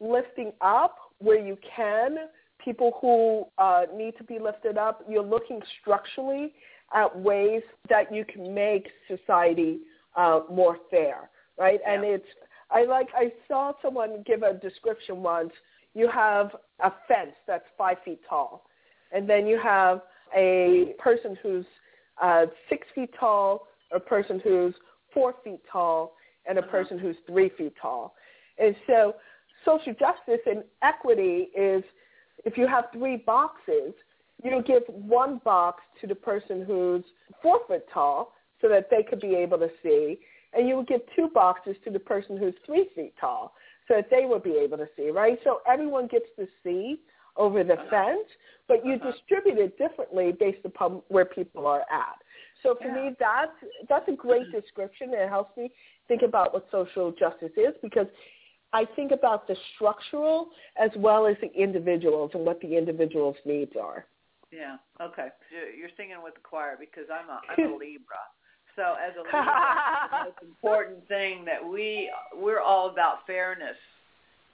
lifting 0.00 0.52
up 0.60 0.96
where 1.18 1.44
you 1.44 1.58
can 1.76 2.28
people 2.62 2.98
who 3.00 3.46
uh, 3.62 3.84
need 3.94 4.16
to 4.18 4.24
be 4.24 4.38
lifted 4.38 4.76
up. 4.76 5.04
You're 5.08 5.22
looking 5.22 5.60
structurally 5.80 6.52
at 6.94 7.18
ways 7.18 7.62
that 7.88 8.12
you 8.12 8.24
can 8.24 8.54
make 8.54 8.88
society 9.06 9.78
uh, 10.16 10.40
more 10.50 10.78
fair, 10.90 11.30
right? 11.58 11.80
Yeah. 11.82 11.94
And 11.94 12.04
it's 12.04 12.26
I 12.70 12.84
like 12.84 13.08
I 13.14 13.32
saw 13.46 13.72
someone 13.80 14.22
give 14.26 14.42
a 14.42 14.54
description 14.54 15.22
once. 15.22 15.52
You 15.94 16.10
have 16.10 16.54
a 16.80 16.92
fence 17.06 17.34
that's 17.46 17.64
five 17.76 17.96
feet 18.04 18.20
tall, 18.28 18.64
and 19.12 19.28
then 19.28 19.46
you 19.46 19.58
have 19.62 20.02
a 20.36 20.94
person 20.98 21.36
who's 21.42 21.66
uh, 22.22 22.46
six 22.68 22.86
feet 22.94 23.10
tall, 23.18 23.66
a 23.92 24.00
person 24.00 24.40
who's 24.40 24.74
four 25.14 25.34
feet 25.44 25.60
tall, 25.70 26.14
and 26.48 26.58
a 26.58 26.62
Uh-huh. 26.62 26.70
person 26.70 26.98
who's 26.98 27.16
three 27.26 27.50
feet 27.50 27.74
tall. 27.80 28.14
And 28.58 28.74
so 28.86 29.14
social 29.64 29.94
justice 29.94 30.40
and 30.46 30.64
equity 30.82 31.48
is 31.56 31.82
if 32.44 32.56
you 32.56 32.66
have 32.66 32.86
three 32.92 33.16
boxes, 33.16 33.94
you 34.42 34.62
give 34.62 34.82
one 34.88 35.40
box 35.44 35.82
to 36.00 36.06
the 36.06 36.14
person 36.14 36.64
who's 36.64 37.04
four 37.42 37.60
foot 37.66 37.84
tall 37.92 38.32
so 38.60 38.68
that 38.68 38.88
they 38.90 39.02
could 39.02 39.20
be 39.20 39.34
able 39.34 39.58
to 39.58 39.70
see, 39.82 40.18
and 40.52 40.68
you 40.68 40.76
would 40.76 40.86
give 40.86 41.00
two 41.14 41.28
boxes 41.28 41.76
to 41.84 41.90
the 41.90 41.98
person 41.98 42.36
who's 42.36 42.54
three 42.64 42.88
feet 42.94 43.14
tall 43.20 43.54
so 43.86 43.94
that 43.94 44.08
they 44.10 44.24
would 44.24 44.42
be 44.42 44.52
able 44.52 44.76
to 44.78 44.88
see, 44.96 45.10
right? 45.10 45.38
So 45.44 45.60
everyone 45.66 46.06
gets 46.06 46.26
to 46.38 46.46
see 46.62 47.00
over 47.38 47.64
the 47.64 47.74
uh-huh. 47.74 47.90
fence, 47.90 48.28
but 48.66 48.84
you 48.84 48.94
uh-huh. 48.94 49.12
distribute 49.12 49.58
it 49.58 49.78
differently 49.78 50.32
based 50.38 50.64
upon 50.64 51.02
where 51.08 51.24
people 51.24 51.66
are 51.66 51.80
at. 51.82 52.18
So 52.62 52.76
for 52.80 52.88
yeah. 52.88 53.10
me, 53.10 53.16
that's 53.18 53.52
that's 53.88 54.08
a 54.08 54.12
great 54.12 54.50
description. 54.52 55.10
It 55.12 55.28
helps 55.28 55.56
me 55.56 55.70
think 56.08 56.22
about 56.22 56.52
what 56.52 56.66
social 56.70 57.12
justice 57.12 57.52
is 57.56 57.74
because 57.82 58.06
I 58.72 58.84
think 58.96 59.12
about 59.12 59.46
the 59.46 59.56
structural 59.74 60.48
as 60.80 60.90
well 60.96 61.26
as 61.26 61.36
the 61.40 61.52
individuals 61.54 62.32
and 62.34 62.44
what 62.44 62.60
the 62.60 62.76
individuals' 62.76 63.36
needs 63.46 63.72
are. 63.80 64.04
Yeah. 64.50 64.76
Okay. 65.00 65.28
You're 65.78 65.90
singing 65.96 66.16
with 66.22 66.34
the 66.34 66.40
choir 66.40 66.76
because 66.78 67.04
I'm 67.12 67.28
a 67.28 67.40
I'm 67.48 67.72
a 67.72 67.76
Libra. 67.78 68.24
So 68.76 68.94
as 68.94 69.14
a 69.16 69.22
Libra, 69.24 69.44
the 70.10 70.24
most 70.30 70.42
important 70.42 71.08
thing 71.08 71.44
that 71.44 71.66
we 71.66 72.10
we're 72.34 72.60
all 72.60 72.90
about 72.90 73.26
fairness 73.26 73.76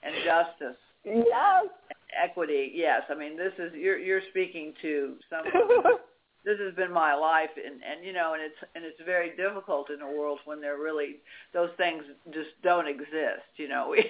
and 0.03 0.15
justice. 0.23 0.79
Yes. 1.03 1.67
Equity. 2.13 2.71
Yes. 2.73 3.03
I 3.09 3.15
mean, 3.15 3.37
this 3.37 3.53
is 3.57 3.73
you're 3.73 3.97
you're 3.97 4.21
speaking 4.31 4.73
to 4.81 5.15
someone 5.29 5.83
this 6.45 6.59
has 6.59 6.73
been 6.75 6.93
my 6.93 7.15
life 7.15 7.49
and 7.57 7.81
and 7.81 8.05
you 8.05 8.13
know 8.13 8.33
and 8.33 8.43
it's 8.43 8.61
and 8.75 8.85
it's 8.85 9.01
very 9.03 9.35
difficult 9.35 9.89
in 9.89 10.01
a 10.01 10.07
world 10.07 10.39
when 10.45 10.61
there 10.61 10.77
really 10.77 11.17
those 11.53 11.71
things 11.75 12.03
just 12.31 12.49
don't 12.63 12.87
exist 12.87 13.49
you 13.57 13.67
know 13.67 13.87
we 13.91 14.05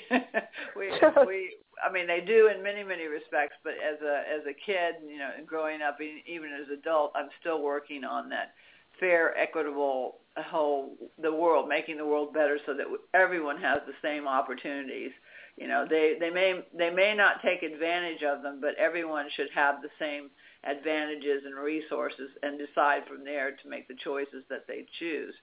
we 0.76 0.92
we 1.26 1.56
I 1.84 1.92
mean 1.92 2.06
they 2.06 2.20
do 2.20 2.52
in 2.54 2.62
many 2.62 2.84
many 2.84 3.06
respects 3.08 3.56
but 3.64 3.74
as 3.74 4.00
a 4.04 4.24
as 4.28 4.42
a 4.46 4.54
kid 4.54 4.96
you 5.08 5.18
know 5.18 5.32
and 5.36 5.48
growing 5.48 5.82
up 5.82 5.98
even 6.02 6.52
as 6.52 6.68
adult 6.78 7.14
I'm 7.16 7.30
still 7.40 7.62
working 7.64 8.04
on 8.04 8.30
that 8.30 8.54
fair 9.00 9.36
equitable 9.38 10.18
whole 10.38 10.96
the 11.22 11.34
world 11.34 11.70
making 11.70 11.98
the 11.98 12.06
world 12.06 12.34
better 12.34 12.60
so 12.66 12.74
that 12.74 12.86
everyone 13.14 13.58
has 13.58 13.80
the 13.88 13.96
same 14.02 14.28
opportunities 14.28 15.12
you 15.58 15.68
know 15.68 15.86
they 15.90 16.16
they 16.20 16.30
may 16.30 16.64
they 16.78 16.90
may 16.90 17.14
not 17.16 17.42
take 17.42 17.64
advantage 17.64 18.24
of 18.24 18.42
them 18.42 18.60
but 18.62 18.76
everyone 18.78 19.28
should 19.36 19.50
have 19.54 19.82
the 19.82 19.90
same 20.00 20.30
advantages 20.66 21.44
and 21.46 21.56
resources 21.56 22.30
and 22.44 22.58
decide 22.58 23.04
from 23.08 23.24
there 23.24 23.52
to 23.52 23.70
make 23.70 23.88
the 23.88 23.96
choices 24.04 24.44
that 24.50 24.66
they 24.68 24.86
choose. 25.00 25.34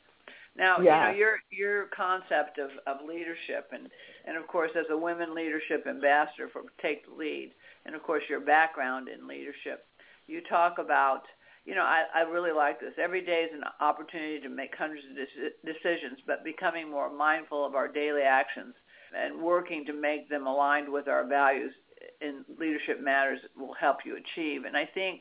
Now, 0.57 0.81
yeah. 0.81 1.09
you 1.09 1.13
know, 1.13 1.19
your 1.19 1.37
your 1.51 1.87
concept 1.97 2.59
of, 2.59 2.71
of 2.87 3.07
leadership 3.09 3.71
and, 3.73 3.89
and 4.27 4.37
of 4.37 4.47
course 4.47 4.71
as 4.79 4.85
a 4.91 4.97
women 4.97 5.35
leadership 5.35 5.87
ambassador 5.89 6.49
for 6.53 6.63
Take 6.83 7.07
the 7.09 7.15
Lead 7.15 7.53
and 7.87 7.95
of 7.95 8.03
course 8.03 8.23
your 8.29 8.41
background 8.41 9.09
in 9.09 9.27
leadership, 9.27 9.87
you 10.27 10.43
talk 10.49 10.77
about, 10.79 11.23
you 11.65 11.75
know, 11.75 11.83
I, 11.83 12.05
I 12.15 12.21
really 12.21 12.53
like 12.53 12.81
this. 12.81 12.93
Every 13.03 13.25
day 13.25 13.47
is 13.49 13.55
an 13.55 13.65
opportunity 13.81 14.41
to 14.41 14.51
make 14.51 14.77
hundreds 14.77 15.05
of 15.07 15.17
decisions, 15.65 16.19
but 16.27 16.45
becoming 16.45 16.91
more 16.91 17.11
mindful 17.11 17.65
of 17.65 17.75
our 17.75 17.89
daily 17.89 18.23
actions 18.23 18.75
and 19.17 19.41
working 19.41 19.85
to 19.87 19.93
make 19.93 20.29
them 20.29 20.47
aligned 20.47 20.89
with 20.89 21.09
our 21.09 21.27
values 21.27 21.73
in 22.21 22.45
leadership 22.59 23.01
matters 23.01 23.41
will 23.57 23.75
help 23.75 23.99
you 24.05 24.17
achieve. 24.17 24.65
And 24.65 24.77
I 24.77 24.87
think, 24.87 25.21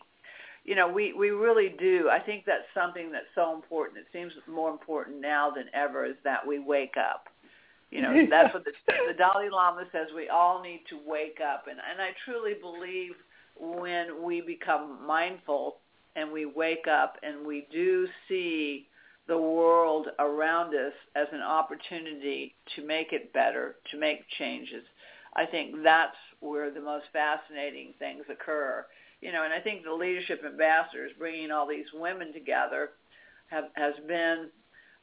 you 0.63 0.75
know, 0.75 0.87
we, 0.87 1.13
we 1.13 1.31
really 1.31 1.73
do. 1.79 2.09
I 2.09 2.19
think 2.19 2.45
that's 2.45 2.65
something 2.73 3.11
that's 3.11 3.25
so 3.35 3.53
important. 3.55 3.99
It 3.99 4.07
seems 4.13 4.33
more 4.47 4.71
important 4.71 5.19
now 5.21 5.49
than 5.49 5.65
ever 5.73 6.05
is 6.05 6.15
that 6.23 6.45
we 6.45 6.59
wake 6.59 6.95
up. 6.97 7.27
You 7.89 8.01
know, 8.01 8.25
that's 8.29 8.53
what 8.53 8.63
the, 8.63 8.71
the 8.87 9.13
Dalai 9.17 9.49
Lama 9.49 9.85
says. 9.91 10.07
We 10.15 10.29
all 10.29 10.61
need 10.61 10.81
to 10.89 10.99
wake 11.05 11.39
up. 11.41 11.65
And, 11.69 11.79
and 11.79 12.01
I 12.01 12.11
truly 12.25 12.53
believe 12.53 13.13
when 13.59 14.23
we 14.23 14.41
become 14.41 15.05
mindful 15.05 15.77
and 16.15 16.31
we 16.31 16.45
wake 16.45 16.87
up 16.87 17.17
and 17.23 17.45
we 17.45 17.67
do 17.71 18.07
see 18.27 18.87
the 19.31 19.37
world 19.37 20.07
around 20.19 20.75
us 20.75 20.91
as 21.15 21.27
an 21.31 21.41
opportunity 21.41 22.53
to 22.75 22.85
make 22.85 23.13
it 23.13 23.31
better, 23.31 23.77
to 23.89 23.97
make 23.97 24.27
changes, 24.37 24.83
I 25.37 25.45
think 25.45 25.83
that's 25.85 26.17
where 26.41 26.69
the 26.69 26.81
most 26.81 27.05
fascinating 27.13 27.93
things 27.97 28.25
occur. 28.29 28.85
You 29.21 29.31
know, 29.31 29.45
and 29.45 29.53
I 29.53 29.61
think 29.61 29.85
the 29.85 29.93
leadership 29.93 30.41
ambassadors 30.45 31.13
bringing 31.17 31.49
all 31.49 31.65
these 31.65 31.85
women 31.93 32.33
together 32.33 32.89
have 33.47 33.65
has 33.75 33.93
been 34.05 34.49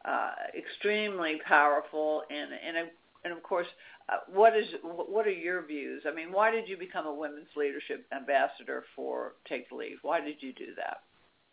uh, 0.05 0.33
extremely 0.55 1.41
powerful 1.47 2.23
and 2.29 2.51
and 2.53 2.91
and 3.25 3.33
of 3.33 3.43
course, 3.43 3.67
uh, 4.11 4.19
what 4.31 4.55
is 4.55 4.67
what 4.83 5.27
are 5.27 5.31
your 5.31 5.65
views? 5.65 6.03
I 6.07 6.15
mean, 6.15 6.33
why 6.33 6.51
did 6.51 6.69
you 6.69 6.77
become 6.77 7.07
a 7.07 7.15
women's 7.15 7.49
leadership 7.57 8.05
ambassador 8.15 8.85
for 8.95 9.37
Take 9.49 9.71
the 9.71 9.77
Lead? 9.77 9.97
Why 10.03 10.21
did 10.21 10.37
you 10.41 10.53
do 10.53 10.75
that? 10.77 10.99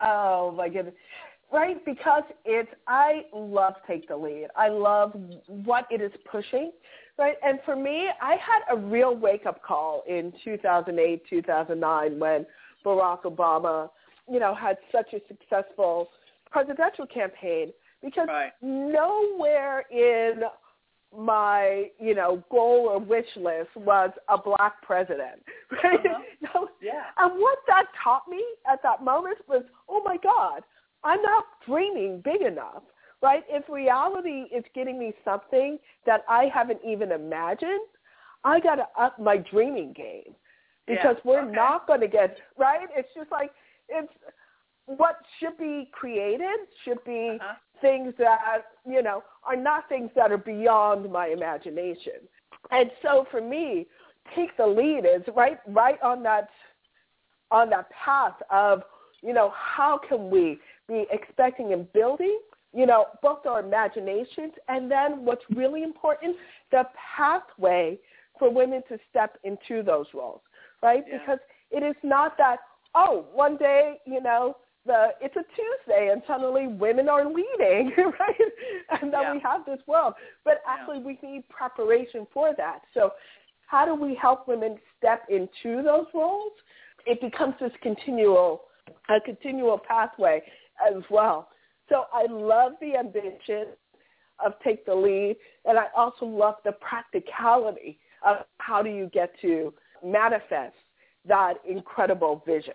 Oh 0.01 0.51
my 0.51 0.67
goodness. 0.67 0.95
Right, 1.53 1.83
because 1.85 2.23
it's 2.43 2.69
I 2.87 3.23
love 3.33 3.75
Take 3.87 4.07
the 4.07 4.17
Lead. 4.17 4.47
I 4.55 4.67
love 4.67 5.15
what 5.47 5.85
it 5.89 6.01
is 6.01 6.11
pushing 6.29 6.71
Right. 7.17 7.35
And 7.43 7.59
for 7.63 7.75
me, 7.75 8.09
I 8.21 8.31
had 8.31 8.75
a 8.75 8.77
real 8.77 9.15
wake-up 9.15 9.63
call 9.63 10.03
in 10.07 10.33
2008, 10.43 11.23
2009 11.29 12.19
when 12.19 12.45
Barack 12.85 13.23
Obama, 13.23 13.89
you 14.29 14.39
know, 14.39 14.53
had 14.53 14.77
such 14.91 15.13
a 15.13 15.21
successful 15.27 16.09
presidential 16.51 17.05
campaign 17.07 17.71
because 18.03 18.27
right. 18.27 18.51
nowhere 18.61 19.85
in 19.91 20.41
my, 21.17 21.85
you 21.99 22.13
know, 22.13 22.43
goal 22.51 22.89
or 22.89 22.99
wish 22.99 23.25
list 23.37 23.69
was 23.77 24.11
a 24.27 24.37
black 24.37 24.81
president. 24.81 25.41
Right? 25.83 25.99
Uh-huh. 25.99 26.65
yeah. 26.81 27.03
And 27.17 27.39
what 27.39 27.59
that 27.67 27.85
taught 28.03 28.23
me 28.29 28.43
at 28.69 28.83
that 28.83 29.03
moment 29.03 29.37
was, 29.47 29.63
oh 29.87 30.01
my 30.03 30.17
God, 30.17 30.63
I'm 31.05 31.21
not 31.21 31.45
dreaming 31.65 32.21
big 32.23 32.41
enough 32.41 32.83
right? 33.21 33.43
If 33.49 33.67
reality 33.69 34.45
is 34.55 34.63
getting 34.75 34.99
me 34.99 35.13
something 35.23 35.79
that 36.05 36.23
I 36.29 36.45
haven't 36.53 36.79
even 36.87 37.11
imagined, 37.11 37.87
I 38.43 38.59
got 38.59 38.75
to 38.75 38.85
up 38.99 39.17
my 39.19 39.37
dreaming 39.37 39.93
game 39.93 40.35
because 40.85 41.15
yeah, 41.15 41.21
we're 41.31 41.45
okay. 41.45 41.55
not 41.55 41.87
going 41.87 42.01
to 42.01 42.07
get, 42.07 42.37
right? 42.57 42.87
It's 42.95 43.09
just 43.15 43.31
like, 43.31 43.49
it's 43.89 44.11
what 44.85 45.15
should 45.39 45.57
be 45.57 45.89
created 45.91 46.67
should 46.83 47.03
be 47.03 47.39
uh-huh. 47.41 47.55
things 47.81 48.13
that, 48.19 48.65
you 48.87 49.01
know, 49.01 49.23
are 49.43 49.55
not 49.55 49.89
things 49.89 50.11
that 50.15 50.31
are 50.31 50.37
beyond 50.37 51.11
my 51.11 51.27
imagination. 51.29 52.21
And 52.69 52.91
so 53.01 53.25
for 53.31 53.41
me, 53.41 53.87
take 54.35 54.55
the 54.57 54.67
lead 54.67 55.05
is 55.05 55.23
right, 55.35 55.57
right 55.67 55.99
on 56.03 56.21
that, 56.23 56.49
on 57.49 57.71
that 57.71 57.89
path 57.89 58.35
of, 58.51 58.83
you 59.23 59.33
know, 59.33 59.51
how 59.55 59.99
can 60.07 60.29
we 60.29 60.59
be 60.87 61.05
expecting 61.11 61.73
and 61.73 61.91
building 61.93 62.39
you 62.75 62.85
know, 62.85 63.05
both 63.23 63.45
our 63.45 63.61
imaginations 63.61 64.51
and 64.67 64.91
then 64.91 65.23
what's 65.23 65.43
really 65.55 65.81
important, 65.81 66.35
the 66.71 66.83
pathway 67.17 67.97
for 68.37 68.51
women 68.51 68.83
to 68.89 68.97
step 69.09 69.37
into 69.45 69.81
those 69.81 70.05
roles, 70.13 70.41
right? 70.83 71.03
Yeah. 71.07 71.19
Because 71.19 71.39
it 71.71 71.83
is 71.83 71.95
not 72.03 72.37
that, 72.37 72.57
oh, 72.93 73.25
one 73.33 73.55
day, 73.55 73.95
you 74.05 74.21
know, 74.21 74.57
the 74.85 75.07
it's 75.21 75.35
a 75.35 75.43
Tuesday 75.55 76.09
and 76.11 76.21
suddenly 76.27 76.67
women 76.67 77.07
are 77.07 77.25
leading, 77.25 77.93
right? 78.19 79.01
And 79.01 79.11
then 79.11 79.21
yeah. 79.21 79.33
we 79.33 79.39
have 79.39 79.65
this 79.65 79.79
world. 79.87 80.13
But 80.43 80.61
actually 80.67 80.97
yeah. 80.97 81.05
we 81.05 81.19
need 81.23 81.47
preparation 81.47 82.27
for 82.33 82.53
that. 82.57 82.81
So 82.93 83.11
how 83.67 83.85
do 83.85 83.95
we 83.95 84.15
help 84.15 84.49
women 84.49 84.77
step 84.97 85.23
into 85.29 85.81
those 85.81 86.05
roles? 86.13 86.51
It 87.07 87.21
becomes 87.21 87.55
this 87.61 87.71
continual 87.81 88.63
a 89.09 89.19
continual 89.19 89.79
pathway 89.79 90.43
as 90.85 91.03
well. 91.09 91.49
So 91.89 92.05
I 92.13 92.25
love 92.29 92.73
the 92.81 92.95
ambition 92.97 93.67
of 94.43 94.53
take 94.63 94.85
the 94.85 94.95
lead, 94.95 95.37
and 95.65 95.77
I 95.77 95.85
also 95.95 96.25
love 96.25 96.55
the 96.63 96.73
practicality 96.73 97.99
of 98.25 98.37
how 98.57 98.81
do 98.81 98.89
you 98.89 99.09
get 99.13 99.31
to 99.41 99.73
manifest 100.03 100.75
that 101.27 101.55
incredible 101.67 102.43
vision. 102.45 102.73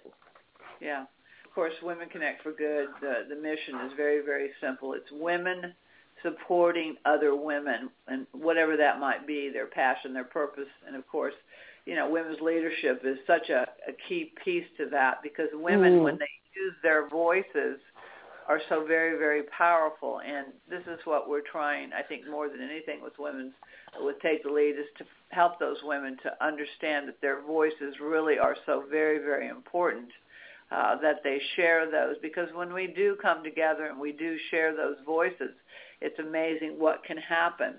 Yeah. 0.80 1.02
Of 1.44 1.54
course, 1.54 1.72
Women 1.82 2.08
Connect 2.08 2.42
for 2.42 2.52
Good, 2.52 2.88
the, 3.00 3.26
the 3.28 3.34
mission 3.34 3.74
is 3.86 3.92
very, 3.96 4.24
very 4.24 4.50
simple. 4.60 4.94
It's 4.94 5.10
women 5.10 5.74
supporting 6.22 6.96
other 7.04 7.34
women 7.34 7.90
and 8.08 8.26
whatever 8.32 8.76
that 8.76 9.00
might 9.00 9.26
be, 9.26 9.50
their 9.52 9.66
passion, 9.66 10.14
their 10.14 10.24
purpose, 10.24 10.68
and 10.86 10.94
of 10.94 11.06
course, 11.08 11.34
you 11.86 11.94
know, 11.94 12.08
women's 12.08 12.40
leadership 12.40 13.02
is 13.04 13.18
such 13.26 13.48
a, 13.48 13.62
a 13.88 13.92
key 14.08 14.32
piece 14.44 14.66
to 14.76 14.88
that 14.90 15.22
because 15.22 15.48
women, 15.54 15.98
mm. 15.98 16.04
when 16.04 16.18
they 16.18 16.28
use 16.54 16.74
their 16.82 17.08
voices 17.08 17.78
are 18.48 18.60
so 18.68 18.84
very, 18.86 19.18
very 19.18 19.42
powerful. 19.56 20.20
And 20.20 20.48
this 20.68 20.82
is 20.86 20.98
what 21.04 21.28
we're 21.28 21.42
trying, 21.42 21.90
I 21.92 22.02
think, 22.02 22.28
more 22.28 22.48
than 22.48 22.60
anything 22.60 23.02
with 23.02 23.12
women's, 23.18 23.52
with 24.00 24.20
Take 24.20 24.42
the 24.42 24.50
Lead, 24.50 24.76
is 24.76 24.86
to 24.98 25.04
help 25.30 25.58
those 25.58 25.78
women 25.82 26.16
to 26.22 26.44
understand 26.44 27.08
that 27.08 27.20
their 27.20 27.42
voices 27.42 27.94
really 28.00 28.38
are 28.38 28.56
so 28.66 28.84
very, 28.90 29.18
very 29.18 29.48
important. 29.48 30.08
Uh, 30.72 30.94
that 31.00 31.16
they 31.24 31.40
share 31.56 31.90
those 31.90 32.14
because 32.22 32.46
when 32.54 32.72
we 32.72 32.86
do 32.86 33.16
come 33.20 33.42
together 33.42 33.86
and 33.86 33.98
we 33.98 34.12
do 34.12 34.36
share 34.52 34.72
those 34.72 34.94
voices, 35.04 35.50
it's 36.00 36.16
amazing 36.20 36.78
what 36.78 37.02
can 37.02 37.16
happen. 37.16 37.74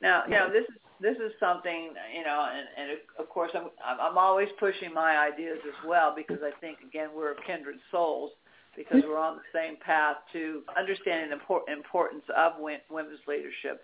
Now, 0.00 0.22
you 0.24 0.34
know, 0.34 0.48
this 0.48 0.62
is 0.68 0.76
this 1.00 1.16
is 1.16 1.32
something 1.40 1.90
you 2.16 2.24
know, 2.24 2.48
and, 2.52 2.90
and 2.90 2.98
of 3.18 3.28
course 3.28 3.50
I'm 3.54 3.70
I'm 3.84 4.18
always 4.18 4.48
pushing 4.58 4.92
my 4.94 5.16
ideas 5.16 5.58
as 5.66 5.88
well 5.88 6.14
because 6.16 6.38
I 6.42 6.52
think 6.60 6.78
again 6.86 7.08
we're 7.14 7.34
kindred 7.46 7.78
souls 7.90 8.30
because 8.76 9.02
we're 9.06 9.18
on 9.18 9.36
the 9.36 9.58
same 9.58 9.76
path 9.84 10.16
to 10.32 10.62
understanding 10.76 11.30
the 11.30 11.72
importance 11.72 12.24
of 12.36 12.52
women's 12.58 13.20
leadership, 13.26 13.82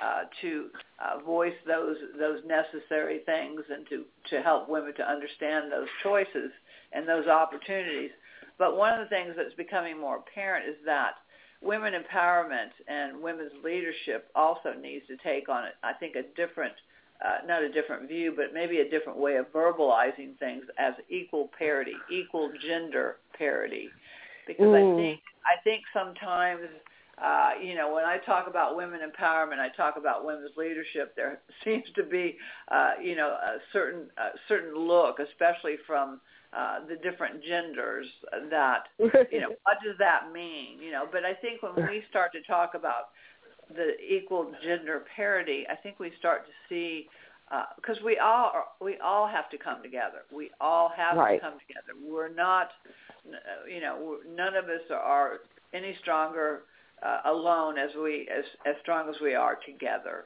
uh, 0.00 0.22
to 0.40 0.68
uh, 0.98 1.22
voice 1.24 1.54
those 1.66 1.96
those 2.18 2.40
necessary 2.46 3.20
things, 3.26 3.60
and 3.70 3.86
to 3.88 4.04
to 4.30 4.42
help 4.42 4.68
women 4.68 4.94
to 4.94 5.08
understand 5.08 5.70
those 5.70 5.88
choices 6.02 6.50
and 6.92 7.08
those 7.08 7.26
opportunities. 7.26 8.10
But 8.58 8.76
one 8.76 8.92
of 8.92 9.00
the 9.00 9.08
things 9.08 9.34
that's 9.36 9.54
becoming 9.54 9.98
more 9.98 10.18
apparent 10.18 10.68
is 10.68 10.76
that 10.84 11.14
women 11.62 11.94
empowerment 11.94 12.70
and 12.88 13.22
women's 13.22 13.52
leadership 13.64 14.28
also 14.34 14.72
needs 14.80 15.06
to 15.08 15.16
take 15.18 15.48
on, 15.48 15.64
I 15.82 15.92
think, 15.94 16.16
a 16.16 16.22
different, 16.36 16.74
uh, 17.24 17.46
not 17.46 17.62
a 17.62 17.70
different 17.70 18.08
view, 18.08 18.32
but 18.36 18.54
maybe 18.54 18.78
a 18.78 18.90
different 18.90 19.18
way 19.18 19.36
of 19.36 19.52
verbalizing 19.52 20.38
things 20.38 20.64
as 20.78 20.94
equal 21.08 21.50
parity, 21.58 21.94
equal 22.10 22.50
gender 22.66 23.16
parity. 23.36 23.88
Because 24.56 24.72
mm. 24.72 24.94
I 24.94 24.96
think 24.96 25.20
I 25.44 25.62
think 25.64 25.82
sometimes, 25.92 26.68
uh, 27.22 27.50
you 27.62 27.74
know, 27.74 27.94
when 27.94 28.04
I 28.04 28.18
talk 28.18 28.46
about 28.48 28.76
women 28.76 29.00
empowerment, 29.00 29.58
I 29.58 29.68
talk 29.76 29.96
about 29.96 30.24
women's 30.24 30.56
leadership. 30.56 31.14
There 31.16 31.40
seems 31.64 31.84
to 31.96 32.02
be, 32.02 32.36
uh, 32.68 32.92
you 33.02 33.16
know, 33.16 33.28
a 33.28 33.58
certain 33.72 34.10
a 34.18 34.36
certain 34.48 34.74
look, 34.76 35.18
especially 35.18 35.76
from 35.86 36.20
uh, 36.52 36.80
the 36.88 36.96
different 36.96 37.44
genders 37.44 38.06
that 38.50 38.88
you 38.98 39.40
know 39.40 39.50
what 39.62 39.78
does 39.84 39.96
that 40.00 40.32
mean 40.32 40.82
you 40.82 40.90
know 40.90 41.06
but 41.12 41.24
i 41.24 41.32
think 41.32 41.62
when 41.62 41.86
we 41.88 42.02
start 42.10 42.32
to 42.32 42.42
talk 42.42 42.72
about 42.74 43.10
the 43.76 43.92
equal 44.02 44.50
gender 44.60 45.04
parity 45.14 45.64
i 45.70 45.76
think 45.76 46.00
we 46.00 46.10
start 46.18 46.44
to 46.46 46.52
see 46.68 47.06
because 47.76 47.96
uh, 47.98 48.04
we 48.04 48.18
all 48.18 48.52
are, 48.54 48.64
we 48.80 48.96
all 49.02 49.26
have 49.26 49.50
to 49.50 49.58
come 49.58 49.82
together 49.82 50.22
we 50.34 50.50
all 50.60 50.90
have 50.96 51.16
right. 51.16 51.36
to 51.36 51.40
come 51.40 51.58
together 51.66 51.98
we're 52.08 52.32
not 52.32 52.70
you 53.68 53.80
know 53.80 54.16
none 54.36 54.54
of 54.54 54.64
us 54.66 54.82
are 54.92 55.40
any 55.74 55.96
stronger 56.00 56.62
uh, 57.02 57.20
alone 57.26 57.78
as 57.78 57.90
we 58.02 58.28
as 58.36 58.44
as 58.66 58.74
strong 58.82 59.08
as 59.08 59.16
we 59.22 59.34
are 59.34 59.58
together 59.66 60.24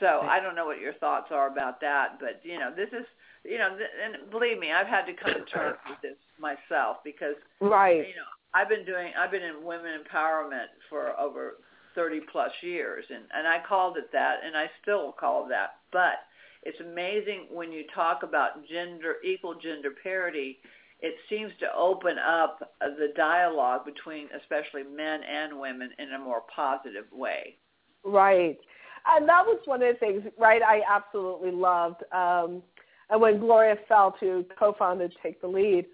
so 0.00 0.20
i 0.22 0.40
don't 0.40 0.54
know 0.56 0.66
what 0.66 0.80
your 0.80 0.94
thoughts 0.94 1.28
are 1.30 1.48
about 1.48 1.80
that 1.80 2.18
but 2.18 2.40
you 2.42 2.58
know 2.58 2.70
this 2.74 2.88
is 2.88 3.06
you 3.48 3.58
know, 3.58 3.70
and 3.70 4.30
believe 4.30 4.58
me, 4.58 4.72
I've 4.72 4.86
had 4.86 5.06
to 5.06 5.12
come 5.14 5.34
to 5.34 5.44
terms 5.44 5.78
with 5.88 6.00
this 6.02 6.18
myself 6.38 6.98
because, 7.04 7.36
right. 7.60 7.98
you 7.98 8.14
know, 8.14 8.30
I've 8.54 8.68
been 8.68 8.84
doing, 8.84 9.12
I've 9.18 9.30
been 9.30 9.42
in 9.42 9.64
women 9.64 10.00
empowerment 10.02 10.74
for 10.88 11.18
over 11.18 11.56
30 11.94 12.20
plus 12.30 12.50
years, 12.62 13.04
and 13.08 13.24
and 13.34 13.46
I 13.46 13.60
called 13.66 13.96
it 13.96 14.10
that, 14.12 14.40
and 14.44 14.56
I 14.56 14.66
still 14.82 15.12
call 15.12 15.46
it 15.46 15.48
that. 15.50 15.76
But 15.92 16.26
it's 16.66 16.80
amazing 16.80 17.46
when 17.50 17.70
you 17.70 17.84
talk 17.94 18.24
about 18.24 18.66
gender, 18.68 19.16
equal 19.24 19.54
gender 19.54 19.90
parity. 20.02 20.58
It 21.00 21.14
seems 21.30 21.52
to 21.60 21.66
open 21.78 22.16
up 22.18 22.72
the 22.80 23.12
dialogue 23.16 23.84
between 23.84 24.28
especially 24.40 24.82
men 24.82 25.20
and 25.22 25.60
women 25.60 25.90
in 25.98 26.12
a 26.14 26.18
more 26.18 26.42
positive 26.54 27.04
way. 27.12 27.56
Right. 28.04 28.58
And 29.06 29.28
that 29.28 29.44
was 29.46 29.60
one 29.66 29.80
of 29.82 29.94
the 29.94 29.98
things, 30.00 30.24
right, 30.36 30.60
I 30.62 30.80
absolutely 30.90 31.52
loved. 31.52 32.02
Um, 32.12 32.62
and 33.10 33.20
when 33.20 33.38
Gloria 33.38 33.76
Feldt, 33.88 34.14
who 34.18 34.44
co-founded 34.58 35.12
Take 35.22 35.40
the 35.40 35.46
Lead, 35.46 35.86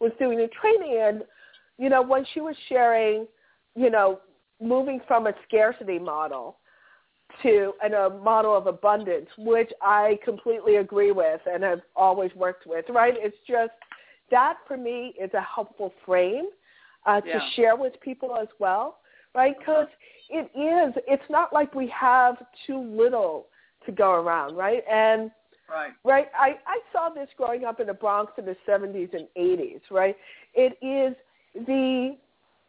was 0.00 0.12
doing 0.18 0.38
the 0.38 0.48
training, 0.60 0.98
and 1.02 1.24
you 1.76 1.90
know, 1.90 2.02
when 2.02 2.24
she 2.32 2.40
was 2.40 2.54
sharing, 2.68 3.26
you 3.76 3.90
know, 3.90 4.20
moving 4.62 5.00
from 5.06 5.26
a 5.26 5.32
scarcity 5.46 5.98
model 5.98 6.56
to 7.42 7.72
and 7.82 7.94
a 7.94 8.10
model 8.10 8.56
of 8.56 8.66
abundance, 8.66 9.28
which 9.38 9.70
I 9.82 10.18
completely 10.24 10.76
agree 10.76 11.12
with 11.12 11.40
and 11.50 11.62
have 11.62 11.80
always 11.96 12.30
worked 12.34 12.66
with. 12.66 12.84
Right? 12.88 13.14
It's 13.16 13.36
just 13.48 13.72
that 14.30 14.56
for 14.66 14.76
me 14.76 15.14
is 15.20 15.30
a 15.34 15.40
helpful 15.40 15.92
frame 16.04 16.46
uh, 17.06 17.20
yeah. 17.24 17.34
to 17.34 17.40
share 17.54 17.76
with 17.76 17.92
people 18.00 18.36
as 18.40 18.48
well. 18.58 18.98
Right? 19.34 19.58
Because 19.58 19.88
it 20.30 20.50
is. 20.56 21.02
It's 21.08 21.28
not 21.28 21.52
like 21.52 21.74
we 21.74 21.88
have 21.88 22.36
too 22.66 22.78
little 22.78 23.46
to 23.86 23.92
go 23.92 24.12
around. 24.12 24.56
Right? 24.56 24.82
And 24.90 25.30
Right. 25.68 25.92
Right. 26.04 26.26
I, 26.38 26.58
I 26.66 26.80
saw 26.92 27.08
this 27.08 27.28
growing 27.36 27.64
up 27.64 27.80
in 27.80 27.86
the 27.86 27.94
Bronx 27.94 28.32
in 28.38 28.44
the 28.44 28.56
70s 28.68 29.14
and 29.14 29.26
80s, 29.36 29.80
right? 29.90 30.16
It 30.54 30.76
is 30.82 31.16
the 31.66 32.16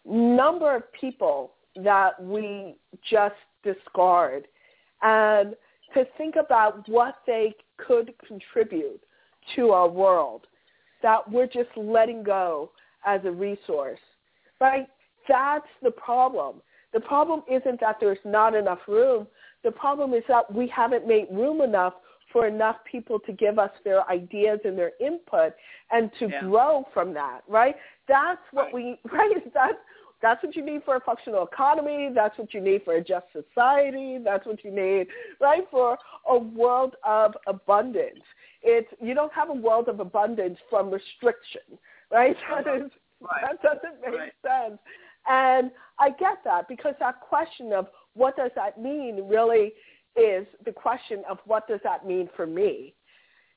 number 0.05 0.75
of 0.75 0.91
people 0.93 1.51
that 1.75 2.21
we 2.21 2.75
just 3.09 3.35
discard 3.63 4.47
and 5.05 5.55
to 5.93 6.03
think 6.17 6.35
about 6.35 6.89
what 6.89 7.19
they 7.27 7.53
could 7.77 8.13
contribute 8.27 8.99
to 9.55 9.69
our 9.69 9.87
world 9.87 10.47
that 11.03 11.31
we're 11.31 11.45
just 11.45 11.69
letting 11.77 12.23
go 12.23 12.71
as 13.05 13.21
a 13.25 13.31
resource, 13.31 13.99
right? 14.59 14.87
That's 15.29 15.67
the 15.83 15.91
problem. 15.91 16.61
The 16.93 16.99
problem 16.99 17.43
isn't 17.49 17.79
that 17.79 17.97
there's 17.99 18.17
not 18.25 18.55
enough 18.55 18.79
room. 18.87 19.27
The 19.63 19.71
problem 19.71 20.13
is 20.13 20.23
that 20.27 20.51
we 20.51 20.67
haven't 20.67 21.07
made 21.07 21.27
room 21.31 21.61
enough 21.61 21.93
for 22.33 22.47
enough 22.47 22.77
people 22.89 23.19
to 23.19 23.31
give 23.31 23.59
us 23.59 23.69
their 23.83 24.09
ideas 24.09 24.59
and 24.65 24.77
their 24.77 24.93
input 24.99 25.53
and 25.91 26.09
to 26.19 26.27
yeah. 26.27 26.41
grow 26.41 26.83
from 26.93 27.13
that, 27.13 27.41
right? 27.47 27.75
That's 28.07 28.41
what 28.51 28.65
right. 28.65 28.73
we, 28.73 28.99
right? 29.11 29.53
That's, 29.53 29.77
that's 30.21 30.43
what 30.43 30.55
you 30.55 30.65
need 30.65 30.83
for 30.83 30.95
a 30.95 30.99
functional 31.01 31.45
economy. 31.45 32.09
That's 32.13 32.37
what 32.37 32.53
you 32.53 32.61
need 32.61 32.83
for 32.83 32.95
a 32.95 33.03
just 33.03 33.25
society. 33.31 34.17
That's 34.23 34.45
what 34.45 34.63
you 34.63 34.71
need, 34.71 35.07
right, 35.39 35.63
for 35.69 35.97
a 36.27 36.37
world 36.37 36.95
of 37.05 37.35
abundance. 37.47 38.23
It's, 38.61 38.87
you 39.01 39.13
don't 39.13 39.33
have 39.33 39.49
a 39.49 39.53
world 39.53 39.87
of 39.89 39.99
abundance 39.99 40.57
from 40.69 40.89
restriction, 40.89 41.77
right? 42.11 42.35
That, 42.49 42.75
is, 42.75 42.91
right. 43.21 43.43
that 43.43 43.61
doesn't 43.61 44.01
make 44.01 44.19
right. 44.19 44.31
sense. 44.41 44.79
And 45.27 45.71
I 45.99 46.09
get 46.09 46.37
that 46.45 46.67
because 46.67 46.95
that 46.99 47.21
question 47.21 47.73
of 47.73 47.87
what 48.13 48.35
does 48.37 48.51
that 48.55 48.81
mean 48.81 49.27
really 49.27 49.73
is 50.15 50.45
the 50.63 50.71
question 50.71 51.23
of 51.29 51.39
what 51.45 51.67
does 51.67 51.79
that 51.83 52.07
mean 52.07 52.29
for 52.35 52.47
me? 52.47 52.93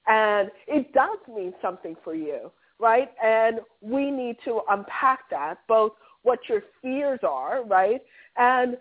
And 0.06 0.50
it 0.66 0.92
does 0.92 1.18
mean 1.34 1.52
something 1.60 1.94
for 2.02 2.14
you, 2.14 2.50
right? 2.78 3.10
And 3.22 3.60
we 3.80 4.10
need 4.10 4.36
to 4.44 4.60
unpack 4.70 5.30
that, 5.30 5.58
both 5.68 5.92
what 6.22 6.40
your 6.48 6.62
fears 6.82 7.20
are, 7.22 7.64
right? 7.64 8.00
And 8.36 8.76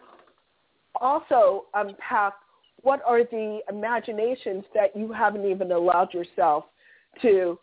also 1.00 1.66
unpack 1.74 2.34
what 2.82 3.02
are 3.06 3.24
the 3.24 3.60
imaginations 3.70 4.64
that 4.74 4.96
you 4.96 5.12
haven't 5.12 5.46
even 5.46 5.72
allowed 5.72 6.14
yourself 6.14 6.66
to 7.22 7.60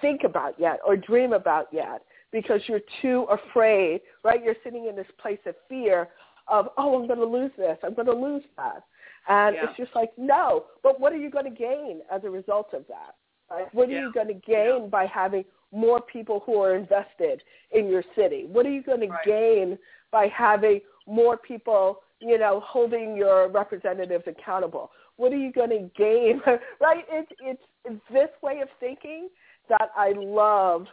think 0.00 0.24
about 0.24 0.58
yet 0.58 0.80
or 0.86 0.96
dream 0.96 1.32
about 1.32 1.68
yet 1.72 2.02
because 2.32 2.60
you're 2.66 2.80
too 3.00 3.26
afraid, 3.30 4.00
right? 4.24 4.42
You're 4.42 4.56
sitting 4.62 4.86
in 4.86 4.96
this 4.96 5.06
place 5.20 5.38
of 5.46 5.54
fear 5.68 6.08
of, 6.48 6.68
oh, 6.76 6.98
I'm 7.00 7.06
going 7.06 7.18
to 7.18 7.24
lose 7.24 7.52
this. 7.56 7.78
I'm 7.82 7.94
going 7.94 8.06
to 8.06 8.12
lose 8.12 8.42
that. 8.56 8.82
And 9.28 9.56
yeah. 9.56 9.64
it's 9.64 9.76
just 9.76 9.90
like, 9.94 10.10
no, 10.16 10.64
but 10.82 11.00
what 11.00 11.12
are 11.12 11.18
you 11.18 11.30
going 11.30 11.44
to 11.44 11.50
gain 11.50 12.00
as 12.12 12.22
a 12.24 12.30
result 12.30 12.68
of 12.72 12.86
that? 12.88 13.14
Right? 13.50 13.72
What 13.74 13.88
are 13.88 13.92
yeah. 13.92 14.00
you 14.00 14.12
going 14.12 14.28
to 14.28 14.34
gain 14.34 14.82
yeah. 14.82 14.88
by 14.90 15.06
having 15.06 15.44
more 15.72 16.00
people 16.00 16.42
who 16.44 16.60
are 16.62 16.74
invested 16.74 17.42
in 17.72 17.88
your 17.88 18.02
city? 18.16 18.46
What 18.46 18.66
are 18.66 18.70
you 18.70 18.82
going 18.82 19.00
to 19.00 19.08
gain 19.24 19.78
by 20.10 20.28
having 20.28 20.80
more 21.06 21.36
people, 21.36 22.00
you 22.20 22.38
know, 22.38 22.62
holding 22.64 23.16
your 23.16 23.48
representatives 23.48 24.24
accountable? 24.26 24.90
What 25.16 25.32
are 25.32 25.38
you 25.38 25.52
going 25.52 25.70
to 25.70 25.90
gain? 25.96 26.40
right? 26.80 27.04
It's, 27.10 27.32
it's 27.40 27.62
it's 27.84 28.02
this 28.12 28.28
way 28.42 28.60
of 28.60 28.68
thinking 28.80 29.28
that 29.68 29.90
I 29.96 30.12
love, 30.16 30.86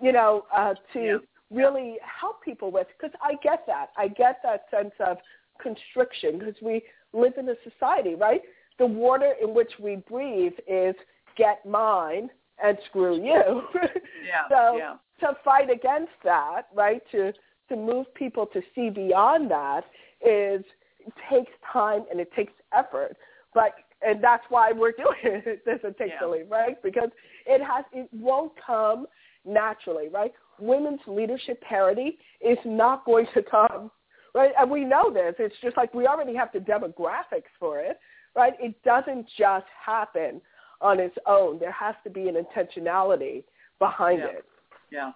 you 0.00 0.12
know, 0.12 0.44
uh, 0.54 0.74
to 0.92 1.00
yeah. 1.00 1.16
really 1.50 1.96
help 2.02 2.42
people 2.42 2.70
with 2.70 2.86
because 2.98 3.14
I 3.22 3.34
get 3.42 3.64
that. 3.66 3.88
I 3.96 4.08
get 4.08 4.40
that 4.42 4.64
sense 4.70 4.94
of 5.00 5.18
constriction 5.60 6.38
because 6.38 6.54
we 6.62 6.82
live 7.12 7.34
in 7.38 7.48
a 7.48 7.54
society, 7.68 8.14
right? 8.14 8.40
The 8.78 8.86
water 8.86 9.34
in 9.40 9.54
which 9.54 9.72
we 9.80 9.96
breathe 9.96 10.54
is 10.66 10.94
get 11.36 11.64
mine 11.66 12.30
and 12.62 12.78
screw 12.88 13.16
you. 13.16 13.62
yeah, 13.74 14.48
so 14.48 14.76
yeah. 14.76 14.96
to 15.20 15.36
fight 15.44 15.70
against 15.70 16.12
that, 16.24 16.62
right, 16.74 17.02
to 17.12 17.32
to 17.68 17.76
move 17.76 18.12
people 18.14 18.46
to 18.46 18.60
see 18.74 18.90
beyond 18.90 19.50
that 19.50 19.84
is 20.20 20.62
it 21.00 21.12
takes 21.30 21.52
time 21.72 22.04
and 22.10 22.20
it 22.20 22.30
takes 22.34 22.52
effort. 22.76 23.16
But 23.54 23.74
and 24.06 24.22
that's 24.22 24.44
why 24.48 24.72
we're 24.72 24.92
doing 24.96 25.14
it. 25.22 25.64
This 25.64 25.78
particularly, 25.80 26.44
yeah. 26.48 26.56
right? 26.56 26.82
Because 26.82 27.10
it 27.46 27.62
has 27.62 27.84
it 27.92 28.08
won't 28.12 28.52
come 28.64 29.06
naturally, 29.44 30.08
right? 30.08 30.32
Women's 30.58 31.00
leadership 31.06 31.60
parity 31.62 32.18
is 32.40 32.58
not 32.64 33.04
going 33.04 33.26
to 33.34 33.42
come 33.42 33.90
right? 34.34 34.50
And 34.58 34.70
we 34.70 34.84
know 34.84 35.12
this. 35.12 35.34
It's 35.38 35.54
just 35.62 35.76
like 35.76 35.94
we 35.94 36.06
already 36.06 36.34
have 36.34 36.50
the 36.52 36.58
demographics 36.58 37.52
for 37.58 37.80
it, 37.80 37.98
right? 38.34 38.54
It 38.58 38.74
doesn't 38.82 39.26
just 39.38 39.66
happen 39.84 40.40
on 40.80 41.00
its 41.00 41.16
own. 41.26 41.58
There 41.58 41.72
has 41.72 41.94
to 42.04 42.10
be 42.10 42.28
an 42.28 42.36
intentionality 42.36 43.44
behind 43.78 44.20
yeah. 44.20 44.38
it. 44.38 44.44
Yeah. 44.90 45.12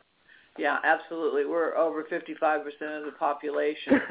Yeah, 0.58 0.78
absolutely. 0.82 1.46
We're 1.46 1.76
over 1.76 2.02
55% 2.02 2.64
of 2.98 3.04
the 3.04 3.12
population. 3.16 4.00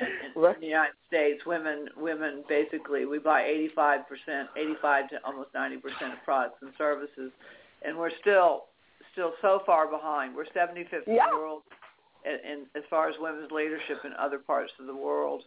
in, 0.00 0.08
in 0.36 0.60
the 0.60 0.66
United 0.66 0.94
States, 1.06 1.42
women 1.46 1.88
women 1.96 2.44
basically 2.48 3.04
we 3.04 3.18
buy 3.18 3.44
85 3.44 4.00
percent, 4.08 4.48
85 4.56 5.10
to 5.10 5.16
almost 5.24 5.50
90 5.54 5.76
percent 5.78 6.12
of 6.14 6.24
products 6.24 6.58
and 6.62 6.72
services, 6.78 7.30
and 7.82 7.96
we're 7.96 8.10
still 8.20 8.64
still 9.12 9.32
so 9.42 9.60
far 9.66 9.90
behind. 9.90 10.34
We're 10.34 10.46
75th 10.46 11.04
yeah. 11.06 11.12
in 11.12 11.30
the 11.30 11.36
world, 11.36 11.62
and, 12.24 12.40
in 12.44 12.66
as 12.76 12.84
far 12.88 13.08
as 13.08 13.14
women's 13.18 13.50
leadership 13.50 13.98
in 14.04 14.12
other 14.18 14.38
parts 14.38 14.72
of 14.80 14.86
the 14.86 14.96
world. 14.96 15.42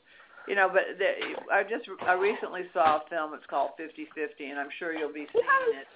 You 0.47 0.55
know, 0.55 0.67
but 0.67 0.99
the, 0.99 1.07
I 1.53 1.63
just 1.63 1.87
I 2.01 2.13
recently 2.13 2.63
saw 2.73 2.97
a 2.97 3.09
film. 3.09 3.33
It's 3.33 3.45
called 3.49 3.71
50-50, 3.79 4.49
and 4.49 4.59
I'm 4.59 4.69
sure 4.77 4.93
you'll 4.93 5.13
be 5.13 5.27
seeing 5.31 5.79
it. 5.79 5.87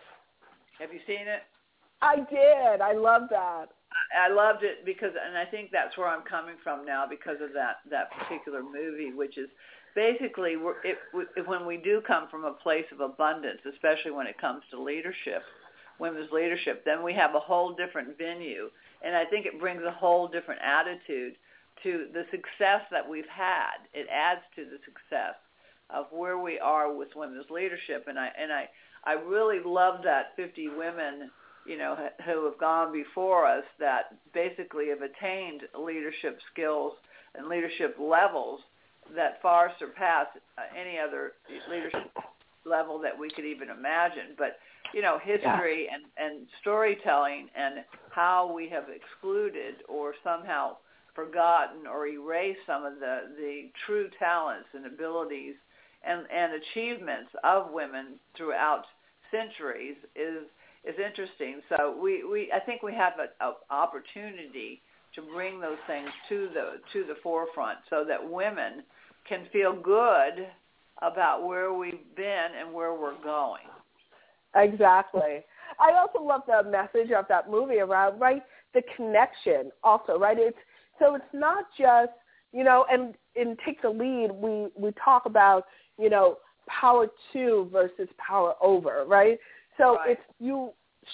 Have 0.80 0.94
you 0.94 1.00
seen 1.06 1.28
it? 1.28 1.44
I 2.02 2.18
did. 2.18 2.82
I 2.82 2.94
love 2.94 3.24
that. 3.32 3.70
I 4.14 4.32
loved 4.32 4.64
it 4.64 4.86
because, 4.86 5.12
and 5.18 5.38
I 5.38 5.46
think 5.46 5.72
that's 5.72 5.98
where 5.98 6.08
I'm 6.08 6.24
coming 6.24 6.56
from 6.64 6.86
now 6.86 7.06
because 7.10 7.38
of 7.42 7.52
that 7.54 7.78
that 7.90 8.12
particular 8.12 8.62
movie, 8.62 9.12
which 9.14 9.38
is 9.38 9.50
basically 9.96 10.56
we're, 10.56 10.76
it, 10.84 10.98
when 11.48 11.66
we 11.66 11.78
do 11.78 12.02
come 12.06 12.28
from 12.30 12.46
a 12.46 12.54
place 12.54 12.86
of 12.92 13.00
abundance, 13.00 13.60
especially 13.74 14.12
when 14.12 14.28
it 14.28 14.40
comes 14.40 14.62
to 14.72 14.82
leadership, 14.82 15.42
women's 16.00 16.32
leadership, 16.32 16.86
then 16.86 17.04
we 17.04 17.14
have 17.14 17.34
a 17.34 17.40
whole 17.40 17.74
different 17.74 18.18
venue, 18.18 18.70
and 19.04 19.16
I 19.16 19.26
think 19.26 19.46
it 19.46 19.60
brings 19.60 19.82
a 19.84 19.92
whole 19.92 20.28
different 20.28 20.62
attitude 20.62 21.34
to 21.88 22.08
the 22.14 22.26
success 22.32 22.82
that 22.92 23.08
we've 23.08 23.30
had. 23.30 23.88
It 23.94 24.08
adds 24.12 24.42
to 24.56 24.66
the 24.66 24.78
success 24.84 25.36
of 25.90 26.08
where 26.12 26.38
we 26.38 26.60
are 26.60 26.94
with 26.94 27.10
women's 27.16 27.50
leadership, 27.50 28.06
and 28.08 28.20
I 28.20 28.30
and 28.40 28.52
I 28.52 28.68
I 29.06 29.14
really 29.14 29.60
love 29.64 30.04
that 30.04 30.36
50 30.36 30.70
women 30.78 31.32
you 31.66 31.78
know, 31.78 31.98
who 32.26 32.46
have 32.46 32.58
gone 32.58 32.94
before 32.94 33.46
us 33.46 33.66
that 33.80 34.16
basically 34.34 34.88
have 34.88 35.02
attained 35.02 35.64
leadership 35.78 36.40
skills 36.52 36.94
and 37.36 37.48
leadership 37.48 37.98
levels 38.00 38.62
that 39.16 39.42
far 39.42 39.72
surpass 39.78 40.28
uh, 40.58 40.62
any 40.80 40.98
other 40.98 41.34
leadership 41.70 42.10
level 42.66 43.00
that 43.00 43.18
we 43.18 43.30
could 43.30 43.46
even 43.46 43.70
imagine. 43.70 44.36
But 44.38 44.58
you 44.94 45.02
know, 45.02 45.20
history 45.22 45.88
yeah. 45.90 45.96
and 45.96 46.04
and 46.18 46.48
storytelling 46.62 47.50
and 47.56 47.84
how 48.12 48.52
we 48.54 48.70
have 48.70 48.86
excluded 48.90 49.76
or 49.90 50.14
somehow 50.24 50.78
forgotten 51.18 51.88
or 51.88 52.06
erased 52.08 52.60
some 52.68 52.86
of 52.86 53.00
the 53.00 53.34
the 53.38 53.70
true 53.88 54.08
talents 54.20 54.70
and 54.74 54.86
abilities 54.86 55.56
and 56.08 56.28
and 56.32 56.54
achievements 56.54 57.32
of 57.44 57.72
women 57.72 58.20
throughout 58.38 58.84
centuries 59.32 59.98
is 60.16 60.44
is 60.86 60.96
interesting. 61.04 61.62
So 61.70 61.98
we, 62.02 62.24
we 62.24 62.52
I 62.54 62.60
think 62.60 62.84
we 62.84 62.94
have 62.94 63.14
an 63.20 63.54
opportunity 63.72 64.82
to 65.16 65.22
bring 65.34 65.60
those 65.60 65.82
things 65.88 66.08
to 66.30 66.50
the 66.54 66.80
to 66.94 67.08
the 67.08 67.16
forefront 67.24 67.80
so 67.90 68.06
that 68.08 68.22
women 68.30 68.84
can 69.28 69.48
feel 69.52 69.74
good 69.74 70.48
about 71.02 71.46
where 71.48 71.74
we've 71.74 72.16
been 72.16 72.48
and 72.60 72.72
where 72.74 72.94
we're 72.94 73.22
going. 73.24 73.64
Exactly. 74.56 75.44
I 75.80 75.98
also 76.00 76.24
love 76.24 76.42
the 76.48 76.70
message 76.70 77.12
of 77.12 77.26
that 77.30 77.50
movie 77.50 77.80
around 77.80 78.20
right 78.20 78.44
the 78.74 78.82
connection 78.96 79.72
also 79.84 80.18
right 80.20 80.38
it's 80.40 80.58
so 81.00 81.16
it's 81.16 81.26
not 81.34 81.66
just 81.78 82.12
you 82.52 82.64
know 82.64 82.86
and 82.92 83.16
in 83.36 83.56
take 83.66 83.82
the 83.82 83.90
lead 83.90 84.30
we 84.32 84.68
we 84.76 84.92
talk 85.04 85.26
about 85.26 85.66
you 86.00 86.10
know 86.10 86.38
power 86.68 87.08
to 87.34 87.70
versus 87.72 88.10
power 88.18 88.54
over 88.62 89.06
right 89.08 89.40
so 89.78 89.96
right. 89.96 90.12
it's 90.12 90.22
you 90.40 90.72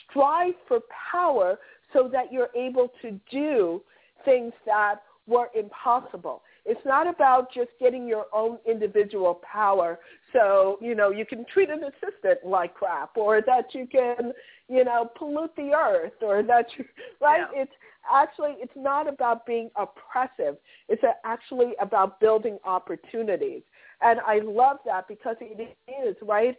strive 0.10 0.54
for 0.68 0.80
power 1.12 1.58
so 1.92 2.10
that 2.12 2.32
you're 2.32 2.50
able 2.56 2.92
to 3.02 3.20
do 3.32 3.82
things 4.26 4.54
that 4.66 4.96
were 5.28 5.50
impossible. 5.56 6.42
It's 6.66 6.82
not 6.86 7.08
about 7.08 7.54
just 7.54 7.70
getting 7.80 8.08
your 8.08 8.26
own 8.34 8.58
individual 8.66 9.42
power 9.50 10.00
so, 10.34 10.80
you 10.82 10.96
know, 10.96 11.12
you 11.12 11.26
can 11.26 11.46
treat 11.46 11.70
an 11.70 11.82
assistant 11.84 12.40
like 12.44 12.74
crap 12.74 13.16
or 13.16 13.42
that 13.46 13.66
you 13.74 13.88
can, 13.90 14.34
you 14.68 14.84
know, 14.84 15.10
pollute 15.16 15.56
the 15.56 15.72
earth 15.74 16.14
or 16.22 16.42
that 16.44 16.66
you, 16.78 16.86
right? 17.22 17.44
Yeah. 17.54 17.62
It's 17.62 17.72
actually, 18.12 18.56
it's 18.60 18.74
not 18.76 19.08
about 19.08 19.46
being 19.46 19.70
oppressive. 19.76 20.58
It's 20.90 21.04
actually 21.26 21.74
about 21.82 22.20
building 22.20 22.58
opportunities. 22.66 23.62
And 24.02 24.20
I 24.22 24.40
love 24.40 24.78
that 24.86 25.08
because 25.08 25.36
it 25.42 25.78
is, 25.88 26.16
right? 26.22 26.56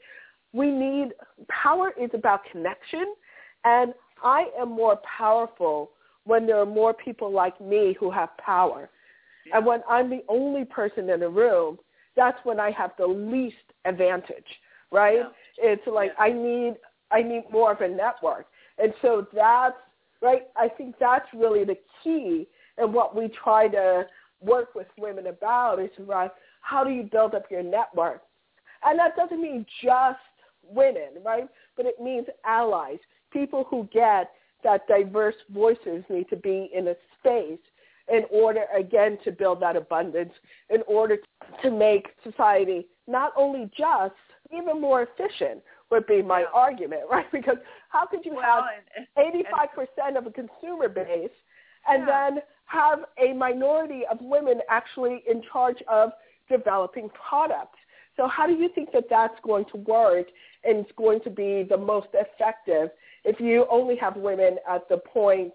We 0.53 0.71
need, 0.71 1.13
power 1.49 1.93
is 2.01 2.11
about 2.15 2.41
connection 2.51 3.15
and 3.65 3.95
I 4.23 4.47
am 4.59 4.71
more 4.71 4.99
powerful 5.19 5.91
when 6.25 6.47
there 6.47 6.59
are 6.59 6.67
more 6.67 6.95
people 6.95 7.31
like 7.33 7.61
me 7.61 7.97
who 7.99 8.11
have 8.11 8.31
power. 8.39 8.89
Yeah. 9.47 9.59
And 9.59 9.67
when 9.67 9.81
I'm 9.89 10.09
the 10.09 10.23
only 10.29 10.65
person 10.65 11.11
in 11.11 11.23
a 11.23 11.29
room, 11.29 11.79
that's 12.17 12.39
when 12.45 12.61
I 12.61 12.71
have 12.71 12.93
the 12.97 13.07
least 13.07 13.57
advantage, 13.85 14.47
right? 14.91 15.19
Yeah. 15.19 15.73
It's 15.73 15.87
like 15.87 16.13
yeah. 16.17 16.25
I 16.25 16.33
need 16.33 16.75
I 17.11 17.23
need 17.23 17.45
more 17.51 17.73
of 17.73 17.81
a 17.81 17.89
network. 17.89 18.47
And 18.79 18.93
so 19.03 19.27
that's 19.35 19.77
right, 20.23 20.43
I 20.57 20.69
think 20.69 20.97
that's 20.99 21.27
really 21.35 21.65
the 21.65 21.77
key 22.03 22.47
and 22.79 22.93
what 22.93 23.15
we 23.17 23.29
try 23.29 23.69
to 23.69 24.05
work 24.41 24.75
with 24.75 24.87
women 24.99 25.29
about 25.29 25.81
is 25.81 25.91
around 26.01 26.31
how 26.61 26.85
do 26.85 26.91
you 26.91 27.05
build 27.05 27.35
up 27.35 27.45
your 27.51 27.63
network? 27.63 28.23
And 28.85 28.99
that 28.99 29.17
doesn't 29.17 29.41
mean 29.41 29.65
just 29.83 30.19
women, 30.63 31.23
right? 31.25 31.49
But 31.77 31.87
it 31.87 32.01
means 32.01 32.27
allies, 32.45 32.99
people 33.33 33.67
who 33.71 33.89
get 33.93 34.31
that 34.63 34.87
diverse 34.89 35.35
voices 35.51 36.05
need 36.09 36.29
to 36.31 36.37
be 36.37 36.71
in 36.75 36.89
a 36.89 36.95
space 37.19 37.61
in 38.09 38.23
order, 38.31 38.65
again, 38.77 39.19
to 39.25 39.33
build 39.33 39.61
that 39.61 39.77
abundance, 39.77 40.33
in 40.69 40.83
order 40.87 41.19
to 41.63 41.71
make 41.71 42.09
society 42.23 42.87
not 43.07 43.33
only 43.37 43.71
just, 43.77 44.15
even 44.53 44.81
more 44.81 45.03
efficient 45.03 45.63
would 45.91 46.07
be 46.07 46.23
my 46.23 46.41
yeah. 46.41 46.47
argument, 46.55 47.03
right? 47.11 47.31
Because 47.33 47.59
how 47.89 48.07
could 48.07 48.25
you 48.25 48.35
well, 48.35 48.65
have 49.17 49.25
85% 49.99 50.19
of 50.19 50.27
a 50.27 50.31
consumer 50.31 50.89
base 50.89 51.31
and 51.89 52.07
yeah. 52.07 52.31
then 52.31 52.43
have 52.67 53.01
a 53.19 53.33
minority 53.35 54.03
of 54.11 54.19
women 54.21 54.61
actually 54.71 55.23
in 55.31 55.43
charge 55.53 55.83
of 55.89 56.11
developing 56.49 57.11
products? 57.11 57.79
So 58.17 58.29
how 58.29 58.47
do 58.47 58.53
you 58.53 58.69
think 58.75 58.93
that 58.93 59.05
that's 59.11 59.39
going 59.43 59.65
to 59.73 59.79
work 59.79 60.27
and 60.63 60.79
it's 60.79 60.93
going 60.97 61.21
to 61.23 61.31
be 61.31 61.67
the 61.69 61.77
most 61.77 62.09
effective 62.15 62.91
if 63.25 63.41
you 63.41 63.67
only 63.71 63.97
have 63.97 64.17
women 64.17 64.59
at 64.69 64.89
the 64.89 64.99
point 64.99 65.53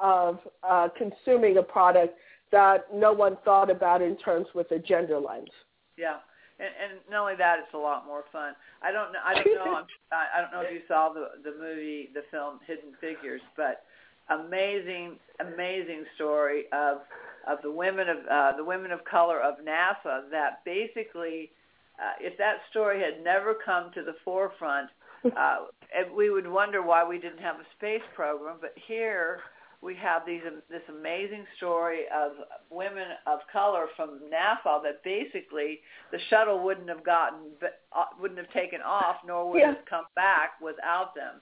of 0.00 0.38
uh, 0.62 0.88
consuming 0.96 1.58
a 1.58 1.62
product 1.62 2.16
that 2.50 2.86
no 2.94 3.12
one 3.12 3.36
thought 3.44 3.70
about 3.70 4.00
in 4.00 4.16
terms 4.16 4.46
with 4.54 4.70
a 4.70 4.78
gender 4.78 5.18
lens? 5.18 5.50
Yeah. 5.98 6.16
And, 6.58 6.70
and 6.82 6.92
not 7.10 7.22
only 7.22 7.36
that, 7.38 7.58
it's 7.62 7.74
a 7.74 7.78
lot 7.78 8.06
more 8.06 8.24
fun. 8.32 8.54
I 8.82 8.90
don't 8.90 9.12
know. 9.12 9.22
I 9.24 9.34
don't 9.34 9.54
know. 9.54 9.74
I'm, 9.74 9.86
I 10.12 10.40
don't 10.40 10.52
know 10.52 10.66
if 10.66 10.72
you 10.72 10.82
saw 10.88 11.12
the 11.12 11.38
the 11.42 11.56
movie, 11.58 12.10
the 12.14 12.22
film 12.30 12.60
Hidden 12.66 12.94
Figures, 13.00 13.42
but 13.56 13.84
amazing, 14.30 15.18
amazing 15.40 16.04
story 16.16 16.64
of 16.72 16.98
of 17.46 17.58
the 17.62 17.70
women 17.70 18.08
of 18.08 18.18
uh, 18.30 18.56
the 18.56 18.64
women 18.64 18.92
of 18.92 19.04
color 19.04 19.40
of 19.40 19.56
NASA 19.64 20.28
that 20.30 20.64
basically 20.64 21.50
uh, 21.98 22.14
if 22.20 22.36
that 22.38 22.58
story 22.70 23.00
had 23.00 23.24
never 23.24 23.54
come 23.54 23.90
to 23.94 24.02
the 24.02 24.14
forefront, 24.24 24.90
uh, 25.24 25.66
we 26.14 26.30
would 26.30 26.46
wonder 26.46 26.82
why 26.82 27.06
we 27.06 27.18
didn't 27.18 27.40
have 27.40 27.56
a 27.56 27.66
space 27.76 28.06
program. 28.14 28.56
But 28.60 28.74
here 28.86 29.40
we 29.80 29.94
have 29.94 30.22
these 30.26 30.40
this 30.68 30.82
amazing 30.88 31.44
story 31.56 32.02
of 32.14 32.32
women 32.70 33.06
of 33.26 33.40
color 33.52 33.86
from 33.96 34.20
NASA 34.32 34.82
that 34.82 35.02
basically 35.04 35.80
the 36.10 36.18
shuttle 36.30 36.64
wouldn't 36.64 36.88
have 36.88 37.04
gotten 37.04 37.50
uh, 37.62 38.04
wouldn't 38.20 38.38
have 38.38 38.50
taken 38.52 38.80
off 38.80 39.16
nor 39.26 39.50
would 39.50 39.60
yeah. 39.60 39.68
have 39.68 39.84
come 39.88 40.06
back 40.16 40.60
without 40.60 41.14
them. 41.14 41.40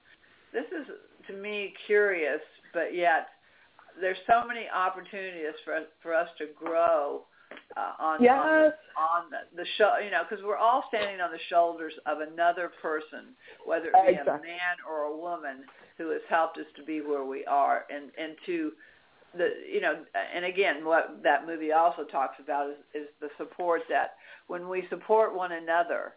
This 0.53 0.67
is 0.67 0.87
to 1.29 1.33
me 1.33 1.73
curious, 1.87 2.41
but 2.75 2.95
yet 2.95 3.29
there's 4.01 4.19
so 4.27 4.47
many 4.47 4.67
opportunities 4.75 5.57
for 5.65 5.81
for 6.03 6.15
us 6.15 6.29
to 6.39 6.47
grow 6.55 7.23
uh, 7.77 7.93
on 8.03 8.23
yes. 8.23 8.33
on, 8.33 8.49
the, 8.49 8.65
on 8.97 9.23
the, 9.31 9.63
the 9.63 9.67
show, 9.77 9.97
you 10.03 10.11
know, 10.11 10.23
because 10.29 10.43
we're 10.45 10.57
all 10.57 10.85
standing 10.89 11.21
on 11.21 11.31
the 11.31 11.39
shoulders 11.49 11.93
of 12.07 12.19
another 12.21 12.71
person, 12.81 13.37
whether 13.65 13.87
it 13.87 14.07
be 14.07 14.13
exactly. 14.13 14.33
a 14.33 14.53
man 14.53 14.77
or 14.89 15.05
a 15.05 15.17
woman 15.17 15.65
who 15.99 16.11
has 16.11 16.23
helped 16.29 16.59
us 16.59 16.67
to 16.77 16.83
be 16.83 17.01
where 17.01 17.25
we 17.25 17.45
are, 17.45 17.85
and 17.91 18.11
and 18.19 18.37
to 18.47 18.73
the 19.37 19.51
you 19.71 19.81
know, 19.81 20.05
and 20.35 20.45
again, 20.45 20.85
what 20.85 21.21
that 21.23 21.47
movie 21.47 21.73
also 21.73 22.05
talks 22.05 22.37
about 22.43 22.71
is, 22.71 22.77
is 22.95 23.09
the 23.21 23.29
support 23.37 23.83
that 23.91 24.15
when 24.47 24.69
we 24.69 24.87
support 24.89 25.35
one 25.35 25.53
another. 25.53 26.15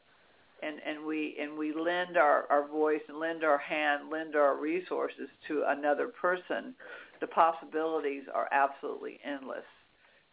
And, 0.62 0.76
and 0.86 1.06
we 1.06 1.38
and 1.42 1.58
we 1.58 1.72
lend 1.74 2.18
our, 2.18 2.44
our 2.50 2.68
voice 2.68 3.00
and 3.08 3.18
lend 3.18 3.46
our 3.46 3.58
hand, 3.58 4.10
lend 4.12 4.36
our 4.36 4.60
resources 4.60 5.30
to 5.48 5.64
another 5.70 6.10
person, 6.10 6.76
the 7.22 7.28
possibilities 7.28 8.24
are 8.36 8.50
absolutely 8.52 9.22
endless. 9.24 9.64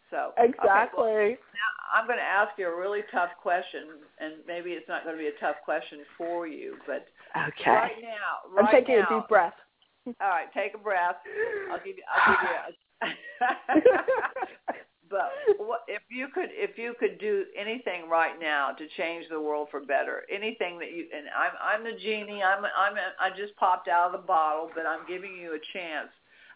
So 0.09 0.31
exactly. 0.37 1.03
Okay, 1.03 1.37
well, 1.37 1.55
now 1.55 1.71
I'm 1.93 2.07
going 2.07 2.19
to 2.19 2.23
ask 2.23 2.51
you 2.57 2.67
a 2.67 2.75
really 2.75 3.01
tough 3.11 3.29
question, 3.41 3.99
and 4.19 4.35
maybe 4.47 4.71
it's 4.71 4.87
not 4.87 5.03
going 5.03 5.15
to 5.15 5.21
be 5.21 5.27
a 5.27 5.39
tough 5.39 5.57
question 5.65 5.99
for 6.17 6.47
you, 6.47 6.77
but 6.87 7.07
okay. 7.35 7.71
right 7.71 7.91
now, 8.01 8.47
right 8.55 8.65
I'm 8.65 8.71
taking 8.71 8.99
now, 8.99 9.07
a 9.07 9.19
deep 9.19 9.27
breath. 9.27 9.53
All 10.21 10.29
right, 10.29 10.47
take 10.53 10.73
a 10.75 10.77
breath. 10.77 11.17
I'll 11.71 11.79
give 11.79 11.97
you. 11.97 12.03
I'll 12.07 12.37
give 12.39 12.49
you. 12.49 12.57
A, 12.61 13.07
but 15.09 15.31
what, 15.57 15.81
if 15.87 16.01
you 16.09 16.27
could 16.33 16.49
if 16.51 16.77
you 16.77 16.93
could 16.99 17.19
do 17.19 17.45
anything 17.57 18.09
right 18.09 18.39
now 18.39 18.71
to 18.71 18.87
change 18.95 19.25
the 19.29 19.39
world 19.39 19.67
for 19.71 19.81
better, 19.81 20.23
anything 20.33 20.79
that 20.79 20.91
you 20.91 21.07
and 21.15 21.27
I'm 21.35 21.51
I'm 21.59 21.83
the 21.83 21.99
genie. 21.99 22.41
I'm 22.43 22.63
I'm 22.63 22.95
I 23.19 23.29
just 23.35 23.55
popped 23.57 23.87
out 23.87 24.07
of 24.07 24.21
the 24.21 24.25
bottle, 24.25 24.69
but 24.73 24.85
I'm 24.85 25.05
giving 25.07 25.35
you 25.35 25.55
a 25.55 25.77
chance. 25.77 26.09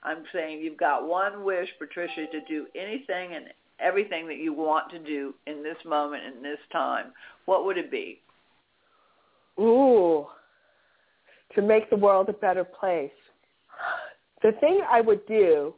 I'm 0.04 0.24
saying 0.34 0.60
you've 0.62 0.78
got 0.78 1.08
one 1.08 1.44
wish, 1.44 1.70
Patricia, 1.78 2.26
to 2.32 2.42
do 2.48 2.66
anything 2.76 3.36
and 3.36 3.46
everything 3.80 4.28
that 4.28 4.38
you 4.38 4.54
want 4.54 4.90
to 4.92 5.00
do 5.00 5.34
in 5.48 5.64
this 5.64 5.78
moment 5.86 6.24
in 6.24 6.42
this 6.42 6.60
time. 6.72 7.08
What 7.46 7.66
would 7.66 7.78
it 7.78 7.92
be? 7.92 8.22
Ooh, 9.60 10.28
to 11.56 11.62
make 11.62 11.90
the 11.90 11.96
world 11.96 12.30
a 12.30 12.34
better 12.34 12.64
place. 12.64 13.12
The 14.42 14.54
thing 14.54 14.82
I 14.90 15.02
would 15.02 15.26
do 15.28 15.74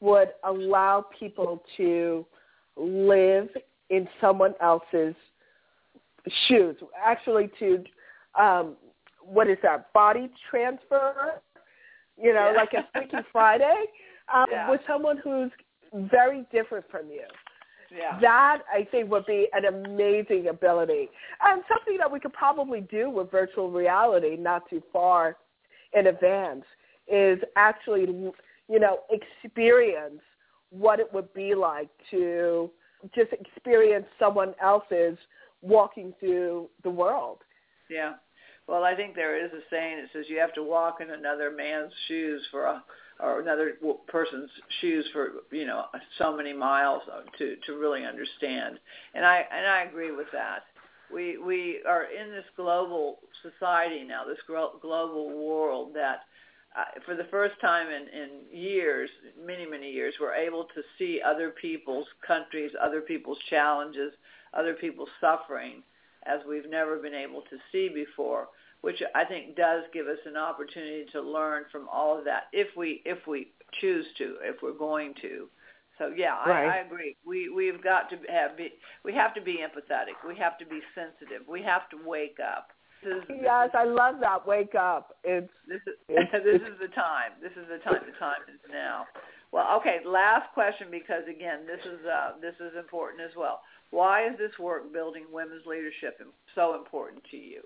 would 0.00 0.30
allow 0.44 1.04
people 1.18 1.62
to 1.76 2.24
live 2.76 3.48
in 3.90 4.08
someone 4.20 4.54
else's 4.60 5.14
shoes. 6.48 6.76
Actually, 7.02 7.50
to 7.58 7.84
um, 8.40 8.76
what 9.22 9.48
is 9.48 9.58
that? 9.62 9.92
Body 9.92 10.30
transfer. 10.50 11.40
You 12.22 12.34
know, 12.34 12.50
Yeah. 12.50 12.56
like 12.56 12.72
a 12.74 12.86
Freaky 12.92 13.16
Friday 13.32 13.84
um, 14.32 14.46
Yeah. 14.50 14.70
with 14.70 14.80
someone 14.86 15.18
who's 15.18 15.50
very 15.92 16.46
different 16.52 16.88
from 16.90 17.08
you. 17.10 17.26
Yeah. 17.90 18.18
That 18.20 18.62
I 18.72 18.84
think 18.84 19.10
would 19.10 19.26
be 19.26 19.48
an 19.52 19.64
amazing 19.64 20.48
ability 20.48 21.08
and 21.42 21.62
something 21.68 21.96
that 21.98 22.10
we 22.10 22.20
could 22.20 22.32
probably 22.32 22.82
do 22.82 23.10
with 23.10 23.30
virtual 23.30 23.70
reality 23.70 24.36
not 24.36 24.68
too 24.70 24.82
far 24.92 25.36
in 25.92 26.06
advance 26.06 26.64
is 27.08 27.40
actually, 27.56 28.02
you 28.68 28.78
know, 28.78 29.00
experience 29.10 30.20
what 30.70 31.00
it 31.00 31.12
would 31.12 31.32
be 31.34 31.54
like 31.54 31.88
to 32.12 32.70
just 33.12 33.32
experience 33.32 34.06
someone 34.18 34.54
else's 34.62 35.18
walking 35.62 36.14
through 36.20 36.68
the 36.84 36.90
world. 36.90 37.38
Yeah. 37.88 38.14
Well, 38.70 38.84
I 38.84 38.94
think 38.94 39.16
there 39.16 39.44
is 39.44 39.50
a 39.52 39.62
saying 39.68 39.96
that 39.96 40.10
says 40.12 40.26
you 40.28 40.38
have 40.38 40.54
to 40.54 40.62
walk 40.62 41.00
in 41.00 41.10
another 41.10 41.50
man's 41.50 41.92
shoes 42.06 42.40
for 42.52 42.66
a 42.66 42.84
or 43.18 43.40
another 43.40 43.72
person's 44.06 44.48
shoes 44.80 45.04
for 45.12 45.32
you 45.50 45.66
know 45.66 45.86
so 46.18 46.34
many 46.36 46.52
miles 46.52 47.02
to 47.38 47.56
to 47.66 47.72
really 47.76 48.04
understand. 48.04 48.78
And 49.12 49.26
I 49.26 49.44
and 49.52 49.66
I 49.66 49.82
agree 49.82 50.12
with 50.12 50.28
that. 50.32 50.60
We 51.12 51.36
we 51.36 51.80
are 51.84 52.04
in 52.04 52.30
this 52.30 52.44
global 52.54 53.18
society 53.42 54.04
now, 54.04 54.22
this 54.24 54.38
global 54.46 55.30
world 55.36 55.90
that 55.94 56.20
uh, 56.76 56.84
for 57.04 57.16
the 57.16 57.24
first 57.24 57.60
time 57.60 57.88
in, 57.88 58.06
in 58.16 58.28
years, 58.56 59.10
many, 59.44 59.66
many 59.66 59.90
years, 59.90 60.14
we're 60.20 60.34
able 60.34 60.62
to 60.76 60.82
see 60.96 61.20
other 61.20 61.50
people's 61.50 62.06
countries, 62.24 62.70
other 62.80 63.00
people's 63.00 63.38
challenges, 63.50 64.12
other 64.54 64.74
people's 64.74 65.08
suffering 65.20 65.82
as 66.26 66.40
we've 66.48 66.68
never 66.68 66.96
been 66.98 67.14
able 67.14 67.42
to 67.42 67.56
see 67.72 67.88
before, 67.88 68.48
which 68.82 69.02
I 69.14 69.24
think 69.24 69.56
does 69.56 69.82
give 69.92 70.06
us 70.06 70.18
an 70.26 70.36
opportunity 70.36 71.04
to 71.12 71.20
learn 71.20 71.64
from 71.70 71.88
all 71.92 72.18
of 72.18 72.24
that 72.24 72.44
if 72.52 72.68
we 72.76 73.02
if 73.04 73.26
we 73.26 73.48
choose 73.80 74.06
to, 74.18 74.36
if 74.42 74.56
we're 74.62 74.72
going 74.72 75.14
to. 75.22 75.48
So 75.98 76.12
yeah, 76.16 76.36
Right. 76.48 76.66
I, 76.68 76.78
I 76.78 76.80
agree. 76.80 77.16
We 77.26 77.50
we've 77.50 77.82
got 77.82 78.08
to 78.10 78.16
have 78.32 78.56
be, 78.56 78.70
we 79.04 79.12
have 79.14 79.34
to 79.34 79.40
be 79.40 79.58
empathetic. 79.58 80.16
We 80.26 80.34
have 80.36 80.56
to 80.58 80.66
be 80.66 80.80
sensitive. 80.94 81.46
We 81.48 81.62
have 81.62 81.88
to 81.90 81.98
wake 82.06 82.38
up. 82.40 82.68
This 83.04 83.16
is, 83.16 83.40
Yes, 83.42 83.70
I 83.74 83.84
love 83.84 84.16
that. 84.20 84.46
Wake 84.46 84.74
up. 84.74 85.16
It's 85.24 85.50
this 85.68 85.80
is 85.86 85.94
It's- 86.08 86.42
this 86.44 86.62
is 86.62 86.78
the 86.80 86.88
time. 86.88 87.32
This 87.42 87.52
is 87.52 87.68
the 87.68 87.78
time. 87.78 88.00
The 88.06 88.18
time 88.18 88.40
is 88.48 88.60
now. 88.70 89.06
Well, 89.52 89.66
okay. 89.78 89.98
Last 90.06 90.52
question, 90.54 90.88
because 90.90 91.24
again, 91.28 91.66
this 91.66 91.80
is 91.84 92.00
uh, 92.06 92.32
this 92.40 92.54
is 92.60 92.72
important 92.78 93.20
as 93.20 93.32
well. 93.36 93.60
Why 93.90 94.26
is 94.28 94.38
this 94.38 94.56
work 94.58 94.92
building 94.92 95.24
women's 95.32 95.66
leadership 95.66 96.20
so 96.54 96.76
important 96.76 97.22
to 97.32 97.36
you? 97.36 97.60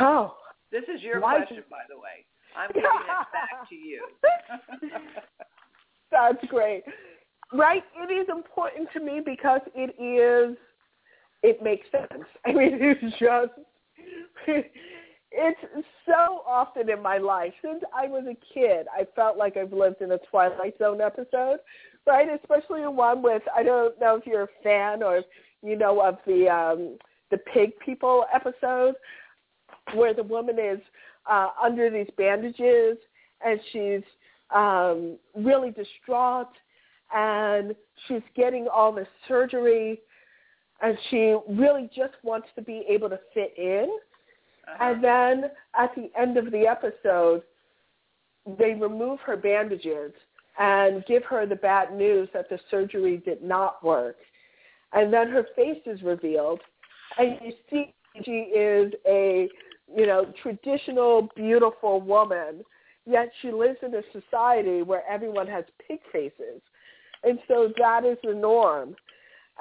oh, 0.00 0.34
This 0.70 0.84
is 0.92 1.02
your 1.02 1.20
Why- 1.20 1.38
question, 1.38 1.62
by 1.70 1.82
the 1.88 1.96
way. 1.96 2.24
I'm 2.56 2.68
giving 2.72 2.84
it 2.84 3.26
back 3.32 3.68
to 3.68 3.74
you. 3.74 4.06
That's 6.10 6.44
great. 6.48 6.82
Right? 7.52 7.82
It 7.96 8.12
is 8.12 8.28
important 8.28 8.88
to 8.94 9.00
me 9.00 9.20
because 9.24 9.60
it 9.74 9.90
is, 10.00 10.56
it 11.42 11.62
makes 11.62 11.86
sense. 11.90 12.24
I 12.46 12.52
mean, 12.52 12.78
it's 12.80 13.18
just, 13.18 13.52
it's 15.32 15.86
so 16.06 16.42
often 16.46 16.88
in 16.88 17.02
my 17.02 17.18
life. 17.18 17.52
Since 17.62 17.82
I 17.94 18.06
was 18.06 18.24
a 18.24 18.36
kid, 18.54 18.86
I 18.96 19.06
felt 19.14 19.36
like 19.36 19.56
I've 19.56 19.72
lived 19.72 20.00
in 20.00 20.12
a 20.12 20.18
Twilight 20.30 20.78
Zone 20.78 21.00
episode, 21.00 21.58
right? 22.06 22.28
Especially 22.42 22.86
one 22.86 23.22
with, 23.22 23.42
I 23.54 23.62
don't 23.62 23.98
know 24.00 24.16
if 24.16 24.26
you're 24.26 24.44
a 24.44 24.48
fan 24.62 25.02
or 25.02 25.18
if 25.18 25.24
you 25.62 25.76
know 25.76 26.00
of 26.00 26.16
the, 26.26 26.48
um, 26.48 26.98
the 27.30 27.38
Pig 27.38 27.72
People 27.84 28.24
episode 28.34 28.94
where 29.94 30.14
the 30.14 30.22
woman 30.22 30.58
is 30.58 30.80
uh, 31.30 31.48
under 31.62 31.90
these 31.90 32.08
bandages 32.16 32.96
and 33.44 33.60
she's 33.72 34.02
um, 34.54 35.16
really 35.34 35.70
distraught 35.70 36.48
and 37.14 37.74
she's 38.06 38.22
getting 38.34 38.66
all 38.68 38.92
this 38.92 39.08
surgery 39.28 40.00
and 40.82 40.96
she 41.10 41.36
really 41.48 41.88
just 41.94 42.14
wants 42.22 42.48
to 42.54 42.62
be 42.62 42.84
able 42.88 43.08
to 43.08 43.18
fit 43.32 43.54
in. 43.56 43.88
Uh-huh. 44.68 44.92
And 44.92 45.04
then 45.04 45.50
at 45.78 45.94
the 45.94 46.10
end 46.18 46.36
of 46.36 46.50
the 46.50 46.66
episode, 46.66 47.42
they 48.58 48.74
remove 48.74 49.20
her 49.20 49.36
bandages 49.36 50.12
and 50.58 51.04
give 51.06 51.24
her 51.24 51.46
the 51.46 51.56
bad 51.56 51.94
news 51.94 52.28
that 52.32 52.48
the 52.48 52.58
surgery 52.70 53.18
did 53.24 53.42
not 53.42 53.82
work. 53.84 54.16
And 54.92 55.12
then 55.12 55.28
her 55.30 55.46
face 55.54 55.82
is 55.86 56.02
revealed 56.02 56.60
and 57.18 57.38
you 57.42 57.52
see 57.70 57.94
she 58.24 58.30
is 58.30 58.92
a, 59.06 59.48
you 59.94 60.06
know, 60.06 60.32
traditional, 60.42 61.28
beautiful 61.36 62.00
woman, 62.00 62.64
yet 63.06 63.30
she 63.40 63.50
lives 63.50 63.78
in 63.82 63.94
a 63.94 64.02
society 64.12 64.82
where 64.82 65.02
everyone 65.08 65.46
has 65.46 65.64
pig 65.86 66.00
faces. 66.12 66.60
And 67.22 67.38
so 67.48 67.72
that 67.78 68.04
is 68.04 68.18
the 68.22 68.34
norm. 68.34 68.94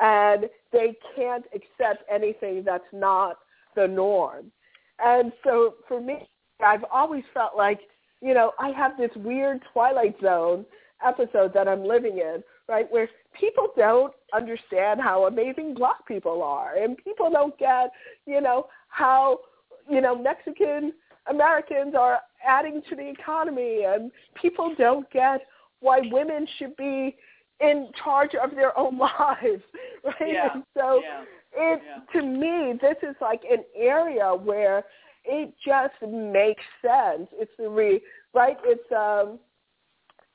And 0.01 0.49
they 0.71 0.95
can't 1.15 1.45
accept 1.53 2.03
anything 2.11 2.63
that's 2.65 2.83
not 2.91 3.38
the 3.75 3.88
norm. 3.88 4.51
And 4.99 5.31
so 5.43 5.75
for 5.88 6.01
me, 6.01 6.27
I've 6.63 6.85
always 6.91 7.23
felt 7.33 7.55
like, 7.55 7.79
you 8.21 8.33
know, 8.33 8.51
I 8.59 8.69
have 8.69 8.97
this 8.97 9.11
weird 9.15 9.61
Twilight 9.73 10.15
Zone 10.21 10.65
episode 11.05 11.53
that 11.53 11.67
I'm 11.67 11.83
living 11.83 12.17
in, 12.19 12.43
right, 12.67 12.89
where 12.91 13.09
people 13.39 13.67
don't 13.77 14.13
understand 14.33 15.01
how 15.01 15.27
amazing 15.27 15.75
black 15.75 16.05
people 16.07 16.41
are. 16.41 16.75
And 16.75 16.97
people 16.97 17.29
don't 17.29 17.57
get, 17.57 17.91
you 18.25 18.41
know, 18.41 18.67
how, 18.88 19.39
you 19.89 20.01
know, 20.01 20.15
Mexican 20.15 20.93
Americans 21.29 21.95
are 21.97 22.19
adding 22.45 22.81
to 22.89 22.95
the 22.95 23.07
economy. 23.09 23.83
And 23.87 24.11
people 24.39 24.73
don't 24.77 25.09
get 25.11 25.41
why 25.79 26.01
women 26.01 26.47
should 26.57 26.75
be 26.75 27.15
in 27.59 27.89
charge 28.03 28.31
of 28.35 28.51
their 28.51 28.77
own 28.77 28.97
lives, 28.99 29.63
right? 30.03 30.15
Yeah, 30.25 30.53
And 30.53 30.63
so 30.77 31.01
yeah, 31.03 31.23
it 31.55 31.81
yeah. 31.85 32.19
to 32.19 32.25
me 32.25 32.73
this 32.81 32.97
is 33.01 33.15
like 33.21 33.41
an 33.49 33.63
area 33.75 34.33
where 34.33 34.83
it 35.25 35.53
just 35.65 35.93
makes 36.11 36.63
sense. 36.81 37.27
It's 37.33 37.51
the 37.57 37.69
re 37.69 38.01
right. 38.33 38.57
It's 38.63 38.91
um, 38.91 39.39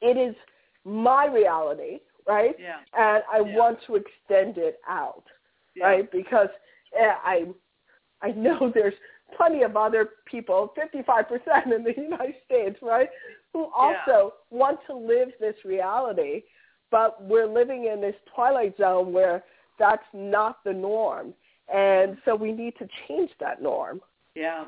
it 0.00 0.16
is 0.16 0.34
my 0.84 1.26
reality, 1.26 1.98
right? 2.26 2.54
Yeah. 2.58 2.78
And 2.96 3.22
I 3.32 3.40
Yeah. 3.40 3.56
want 3.56 3.80
to 3.86 3.96
extend 3.96 4.58
it 4.58 4.80
out, 4.88 5.24
Yeah. 5.74 5.84
right? 5.84 6.10
Because 6.10 6.48
eh, 6.98 7.14
I 7.22 7.46
I 8.22 8.30
know 8.32 8.70
there's 8.74 8.94
plenty 9.36 9.62
of 9.62 9.76
other 9.76 10.10
people, 10.24 10.72
55% 10.78 11.74
in 11.74 11.84
the 11.84 11.94
United 11.96 12.34
States, 12.46 12.76
right, 12.82 13.08
who 13.52 13.68
also 13.76 14.34
want 14.50 14.78
to 14.86 14.94
live 14.94 15.28
this 15.40 15.56
reality, 15.64 16.42
but 16.90 17.22
we're 17.22 17.46
living 17.46 17.88
in 17.92 18.00
this 18.00 18.14
twilight 18.34 18.76
zone 18.76 19.12
where 19.12 19.44
that's 19.78 20.04
not 20.12 20.62
the 20.64 20.72
norm. 20.72 21.34
And 21.72 22.16
so 22.24 22.34
we 22.34 22.52
need 22.52 22.74
to 22.78 22.88
change 23.06 23.30
that 23.40 23.62
norm. 23.62 24.00
Yeah, 24.36 24.66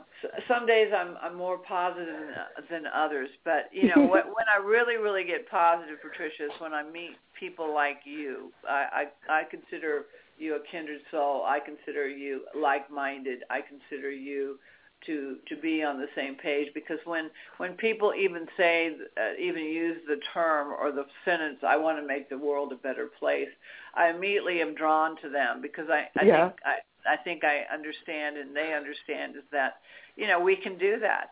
some 0.48 0.66
days 0.66 0.88
I'm 0.96 1.16
I'm 1.22 1.37
more 1.37 1.57
positive 1.57 2.09
than, 2.09 2.83
than 2.83 2.92
others, 2.92 3.29
but 3.44 3.70
you 3.72 3.88
know 3.88 3.94
when, 4.11 4.27
when 4.27 4.46
I 4.53 4.61
really 4.61 4.96
really 4.96 5.22
get 5.22 5.48
positive, 5.48 5.98
Patricia, 6.03 6.46
is 6.46 6.61
when 6.61 6.75
I 6.75 6.83
meet 6.83 7.16
people 7.38 7.72
like 7.72 7.98
you. 8.05 8.51
I, 8.68 9.07
I 9.29 9.40
I 9.40 9.42
consider 9.44 10.07
you 10.38 10.56
a 10.56 10.60
kindred 10.70 11.00
soul. 11.10 11.44
I 11.46 11.60
consider 11.60 12.08
you 12.08 12.42
like-minded. 12.54 13.44
I 13.50 13.60
consider 13.60 14.10
you 14.10 14.58
to 15.06 15.36
to 15.48 15.56
be 15.56 15.82
on 15.82 15.98
the 15.98 16.06
same 16.14 16.36
page 16.36 16.68
because 16.74 16.98
when 17.04 17.30
when 17.58 17.72
people 17.74 18.12
even 18.16 18.46
say 18.56 18.96
uh, 19.18 19.34
even 19.38 19.62
use 19.64 19.98
the 20.06 20.18
term 20.32 20.68
or 20.72 20.92
the 20.92 21.04
sentence 21.24 21.58
I 21.66 21.76
want 21.76 21.98
to 21.98 22.06
make 22.06 22.28
the 22.28 22.38
world 22.38 22.72
a 22.72 22.76
better 22.76 23.08
place 23.18 23.48
I 23.94 24.10
immediately 24.10 24.60
am 24.60 24.74
drawn 24.74 25.16
to 25.22 25.28
them 25.28 25.60
because 25.60 25.88
I 25.90 26.08
I 26.16 26.24
Yeah. 26.24 26.44
think 26.50 26.54
I 26.64 26.78
I 27.14 27.16
think 27.16 27.42
I 27.44 27.64
understand 27.72 28.36
and 28.36 28.54
they 28.54 28.74
understand 28.74 29.36
is 29.36 29.42
that 29.50 29.80
you 30.16 30.26
know 30.28 30.38
we 30.40 30.56
can 30.56 30.78
do 30.78 30.98
that 31.00 31.30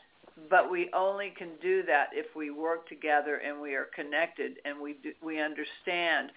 but 0.48 0.70
we 0.70 0.90
only 0.94 1.30
can 1.36 1.50
do 1.60 1.82
that 1.84 2.08
if 2.12 2.34
we 2.34 2.50
work 2.50 2.88
together 2.88 3.36
and 3.36 3.60
we 3.60 3.74
are 3.74 3.88
connected 3.94 4.58
and 4.64 4.80
we 4.80 4.94
do, 4.94 5.12
we 5.22 5.40
understand 5.40 6.30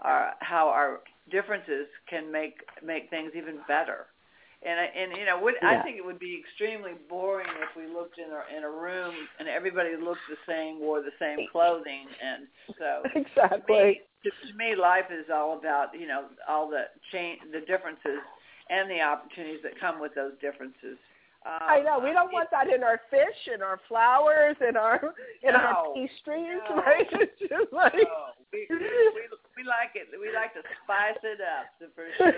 our 0.00 0.32
how 0.40 0.68
our 0.68 1.00
differences 1.30 1.86
can 2.08 2.30
make 2.30 2.60
make 2.84 3.10
things 3.10 3.32
even 3.36 3.58
better. 3.66 4.06
And 4.62 4.76
and 4.76 5.16
you 5.16 5.24
know, 5.24 5.40
would, 5.40 5.54
yeah. 5.62 5.80
I 5.80 5.82
think 5.82 5.96
it 5.96 6.04
would 6.04 6.18
be 6.18 6.36
extremely 6.36 6.92
boring 7.08 7.48
if 7.64 7.72
we 7.76 7.88
looked 7.92 8.18
in 8.18 8.28
a 8.28 8.42
in 8.54 8.64
a 8.64 8.70
room 8.70 9.14
and 9.38 9.48
everybody 9.48 9.96
looked 9.96 10.28
the 10.28 10.36
same, 10.46 10.80
wore 10.80 11.00
the 11.00 11.16
same 11.18 11.48
clothing, 11.50 12.04
and 12.20 12.46
so 12.76 13.02
exactly. 13.16 13.64
To 13.64 13.84
me, 13.84 14.00
to 14.24 14.56
me, 14.56 14.76
life 14.76 15.08
is 15.08 15.26
all 15.32 15.56
about 15.58 15.98
you 15.98 16.06
know 16.06 16.26
all 16.46 16.68
the 16.68 16.92
change, 17.10 17.40
the 17.52 17.60
differences, 17.60 18.20
and 18.68 18.90
the 18.90 19.00
opportunities 19.00 19.60
that 19.62 19.80
come 19.80 19.98
with 19.98 20.14
those 20.14 20.32
differences. 20.42 21.00
Um, 21.46 21.56
I 21.56 21.80
know 21.80 21.96
we 22.04 22.12
don't 22.12 22.30
want 22.30 22.50
that 22.52 22.68
in 22.68 22.84
our 22.84 23.00
fish, 23.08 23.48
in 23.48 23.62
our 23.62 23.80
flowers, 23.88 24.56
in 24.60 24.76
our 24.76 25.00
in 25.42 25.54
no, 25.54 25.58
our 25.58 25.84
pastries, 25.96 26.60
no, 26.68 26.76
right? 26.76 27.08
It's 27.16 27.40
just 27.40 27.72
like 27.72 27.96
no. 27.96 28.36
we, 28.52 28.66
we 28.68 29.24
we 29.60 29.68
like 29.68 29.92
it. 29.92 30.08
We 30.16 30.32
like 30.32 30.56
to 30.56 30.64
spice 30.84 31.20
it 31.20 31.40
up 31.44 31.68
for 31.92 32.08
sure. 32.16 32.32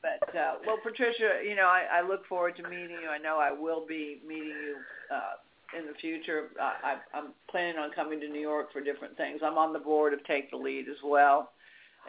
but 0.00 0.24
uh, 0.32 0.64
well, 0.66 0.78
Patricia, 0.82 1.44
you 1.44 1.54
know, 1.54 1.68
I, 1.68 2.00
I 2.00 2.08
look 2.08 2.26
forward 2.26 2.56
to 2.56 2.62
meeting 2.62 2.96
you. 3.02 3.08
I 3.12 3.18
know 3.18 3.38
I 3.38 3.52
will 3.52 3.84
be 3.86 4.20
meeting 4.26 4.56
you 4.56 4.76
uh, 5.12 5.76
in 5.78 5.86
the 5.86 5.94
future. 6.00 6.48
I, 6.60 6.96
I, 6.96 7.18
I'm 7.18 7.36
planning 7.50 7.76
on 7.76 7.90
coming 7.92 8.20
to 8.20 8.28
New 8.28 8.40
York 8.40 8.72
for 8.72 8.80
different 8.80 9.16
things. 9.16 9.40
I'm 9.44 9.58
on 9.58 9.72
the 9.72 9.78
board 9.78 10.14
of 10.14 10.24
Take 10.24 10.50
the 10.50 10.56
Lead 10.56 10.88
as 10.88 11.00
well, 11.04 11.52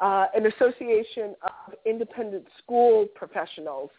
uh, 0.00 0.26
an 0.34 0.46
association 0.46 1.34
of 1.42 1.74
independent 1.84 2.44
school 2.62 3.06
professionals 3.14 3.90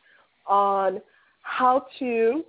on 0.48 1.02
how 1.42 1.86
to 2.00 2.44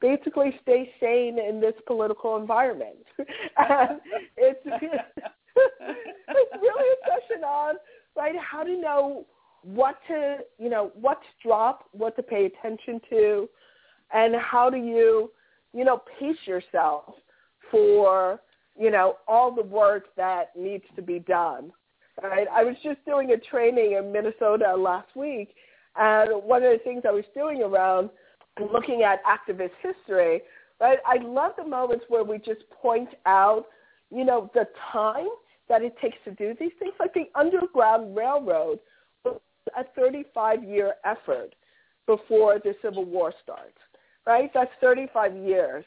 basically 0.00 0.54
stay 0.62 0.92
sane 1.00 1.38
in 1.38 1.60
this 1.60 1.74
political 1.86 2.36
environment. 2.36 2.96
and 3.18 4.00
it's, 4.36 4.60
it's 4.64 6.52
really 6.62 6.88
a 6.92 7.08
session 7.08 7.44
on 7.44 7.74
right 8.16 8.34
how 8.38 8.62
to 8.62 8.80
know 8.80 9.26
what 9.62 9.96
to 10.06 10.38
you 10.58 10.68
know 10.68 10.92
what 10.94 11.20
to 11.20 11.48
drop, 11.48 11.84
what 11.92 12.16
to 12.16 12.22
pay 12.22 12.46
attention 12.46 13.00
to, 13.10 13.48
and 14.12 14.34
how 14.36 14.70
do 14.70 14.76
you 14.76 15.30
you 15.72 15.84
know 15.84 16.02
pace 16.18 16.36
yourself 16.46 17.14
for 17.70 18.40
you 18.78 18.90
know 18.90 19.16
all 19.26 19.54
the 19.54 19.62
work 19.62 20.14
that 20.16 20.50
needs 20.56 20.84
to 20.94 21.02
be 21.02 21.18
done 21.18 21.72
right? 22.22 22.46
I 22.52 22.64
was 22.64 22.76
just 22.82 23.04
doing 23.04 23.30
a 23.32 23.36
training 23.36 23.92
in 23.92 24.12
Minnesota 24.12 24.74
last 24.76 25.14
week, 25.14 25.54
and 25.96 26.30
one 26.42 26.62
of 26.62 26.72
the 26.72 26.78
things 26.84 27.02
I 27.06 27.12
was 27.12 27.24
doing 27.34 27.62
around 27.62 28.10
looking 28.72 29.02
at 29.02 29.20
activist 29.24 29.70
history, 29.82 30.42
right? 30.80 30.98
I 31.06 31.22
love 31.22 31.52
the 31.56 31.64
moments 31.64 32.04
where 32.08 32.24
we 32.24 32.38
just 32.38 32.68
point 32.70 33.10
out, 33.26 33.66
you 34.10 34.24
know, 34.24 34.50
the 34.54 34.66
time 34.92 35.28
that 35.68 35.82
it 35.82 35.94
takes 36.00 36.16
to 36.24 36.32
do 36.32 36.54
these 36.58 36.72
things. 36.78 36.94
Like 36.98 37.14
the 37.14 37.28
Underground 37.34 38.16
Railroad 38.16 38.80
was 39.24 39.40
a 39.76 39.84
35-year 40.00 40.94
effort 41.04 41.54
before 42.06 42.58
the 42.58 42.74
Civil 42.82 43.04
War 43.04 43.34
starts, 43.42 43.78
right? 44.26 44.50
That's 44.54 44.70
35 44.80 45.36
years. 45.36 45.84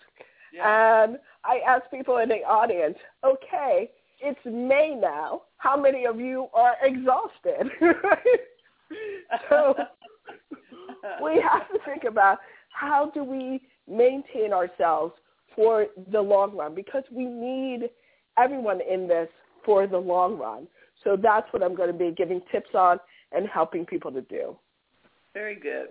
Yeah. 0.54 1.06
And 1.06 1.18
I 1.44 1.60
ask 1.68 1.90
people 1.90 2.18
in 2.18 2.30
the 2.30 2.44
audience, 2.44 2.98
okay, 3.24 3.90
it's 4.22 4.40
May 4.46 4.96
now. 5.00 5.44
How 5.58 5.80
many 5.80 6.06
of 6.06 6.20
you 6.20 6.48
are 6.54 6.76
exhausted? 6.84 7.72
so 9.50 9.76
we 11.24 11.42
have 11.42 11.68
to 11.70 11.80
think 11.86 12.04
about 12.08 12.40
how 12.72 13.12
do 13.14 13.24
we 13.24 13.62
maintain 13.88 14.54
ourselves 14.54 15.14
for 15.56 15.88
the 16.12 16.22
long 16.22 16.56
run 16.56 16.74
because 16.76 17.04
we 17.12 17.26
need 17.26 17.90
everyone 18.38 18.80
in 18.82 19.08
this 19.08 19.28
for 19.66 19.88
the 19.88 19.98
long 19.98 20.38
run. 20.38 20.68
So 21.04 21.18
that's 21.22 21.52
what 21.52 21.64
I'm 21.64 21.76
going 21.76 21.92
to 21.92 21.98
be 21.98 22.12
giving 22.16 22.42
tips 22.52 22.70
on 22.74 23.00
and 23.32 23.48
helping 23.48 23.86
people 23.86 24.12
to 24.12 24.22
do. 24.22 24.56
Very 25.34 25.56
good. 25.56 25.88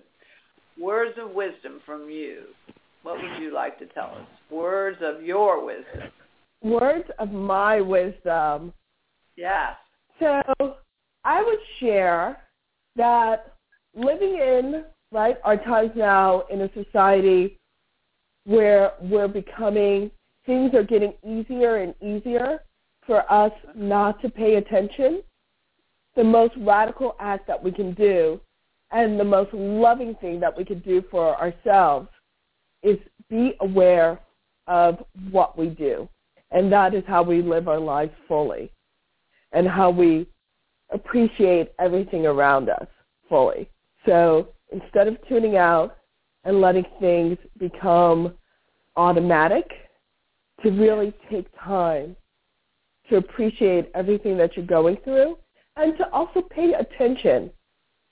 Words 0.78 1.18
of 1.20 1.32
wisdom 1.32 1.80
from 1.84 2.08
you. 2.08 2.44
What 3.02 3.16
would 3.16 3.42
you 3.42 3.52
like 3.52 3.78
to 3.78 3.86
tell 3.86 4.10
us? 4.10 4.26
Words 4.50 4.98
of 5.02 5.22
your 5.22 5.64
wisdom 5.64 6.10
words 6.62 7.04
of 7.18 7.30
my 7.32 7.80
wisdom. 7.80 8.72
Yeah. 9.36 9.74
So 10.18 10.42
I 11.24 11.42
would 11.42 11.58
share 11.78 12.38
that 12.96 13.54
living 13.94 14.34
in 14.34 14.84
right 15.12 15.36
our 15.44 15.56
times 15.56 15.92
now 15.96 16.44
in 16.50 16.62
a 16.62 16.70
society 16.72 17.58
where 18.44 18.92
we're 19.00 19.28
becoming 19.28 20.10
things 20.46 20.74
are 20.74 20.82
getting 20.82 21.14
easier 21.26 21.76
and 21.76 21.94
easier 22.00 22.62
for 23.06 23.30
us 23.32 23.52
not 23.74 24.20
to 24.22 24.28
pay 24.28 24.56
attention. 24.56 25.22
The 26.16 26.24
most 26.24 26.54
radical 26.58 27.16
act 27.20 27.46
that 27.46 27.62
we 27.62 27.72
can 27.72 27.94
do 27.94 28.40
and 28.92 29.18
the 29.18 29.24
most 29.24 29.52
loving 29.52 30.14
thing 30.16 30.40
that 30.40 30.56
we 30.56 30.64
can 30.64 30.80
do 30.80 31.02
for 31.10 31.36
ourselves 31.40 32.08
is 32.82 32.98
be 33.28 33.54
aware 33.60 34.18
of 34.66 35.04
what 35.30 35.56
we 35.56 35.68
do. 35.68 36.08
And 36.50 36.72
that 36.72 36.94
is 36.94 37.04
how 37.06 37.22
we 37.22 37.42
live 37.42 37.68
our 37.68 37.78
lives 37.78 38.12
fully 38.26 38.72
and 39.52 39.68
how 39.68 39.90
we 39.90 40.26
appreciate 40.90 41.72
everything 41.78 42.26
around 42.26 42.68
us 42.68 42.86
fully. 43.28 43.68
So 44.06 44.48
instead 44.72 45.06
of 45.06 45.16
tuning 45.28 45.56
out 45.56 45.96
and 46.44 46.60
letting 46.60 46.86
things 47.00 47.38
become 47.58 48.34
automatic, 48.96 49.70
to 50.62 50.70
really 50.70 51.12
take 51.30 51.46
time 51.62 52.16
to 53.08 53.16
appreciate 53.16 53.90
everything 53.94 54.36
that 54.36 54.56
you're 54.56 54.66
going 54.66 54.96
through 55.04 55.38
and 55.76 55.96
to 55.96 56.08
also 56.12 56.42
pay 56.42 56.72
attention 56.74 57.50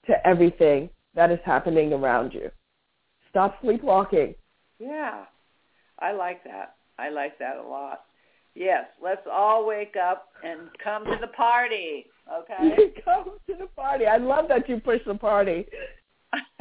to 0.07 0.27
everything 0.27 0.89
that 1.15 1.31
is 1.31 1.39
happening 1.45 1.93
around 1.93 2.33
you. 2.33 2.51
Stop 3.31 3.59
sleepwalking. 3.63 4.35
Yeah, 4.79 5.25
I 5.99 6.13
like 6.13 6.43
that. 6.45 6.77
I 6.99 7.11
like 7.11 7.39
that 7.39 7.57
a 7.57 7.69
lot. 7.69 8.05
Yes, 8.59 8.87
let's 9.01 9.25
all 9.31 9.65
wake 9.65 9.95
up 9.95 10.31
and 10.43 10.63
come 10.83 11.05
to 11.05 11.17
the 11.21 11.29
party. 11.29 12.07
Okay. 12.29 12.93
come 13.05 13.39
to 13.47 13.55
the 13.57 13.69
party. 13.77 14.05
I 14.05 14.17
love 14.17 14.47
that 14.49 14.69
you 14.69 14.81
push 14.81 15.01
the 15.07 15.15
party. 15.15 15.65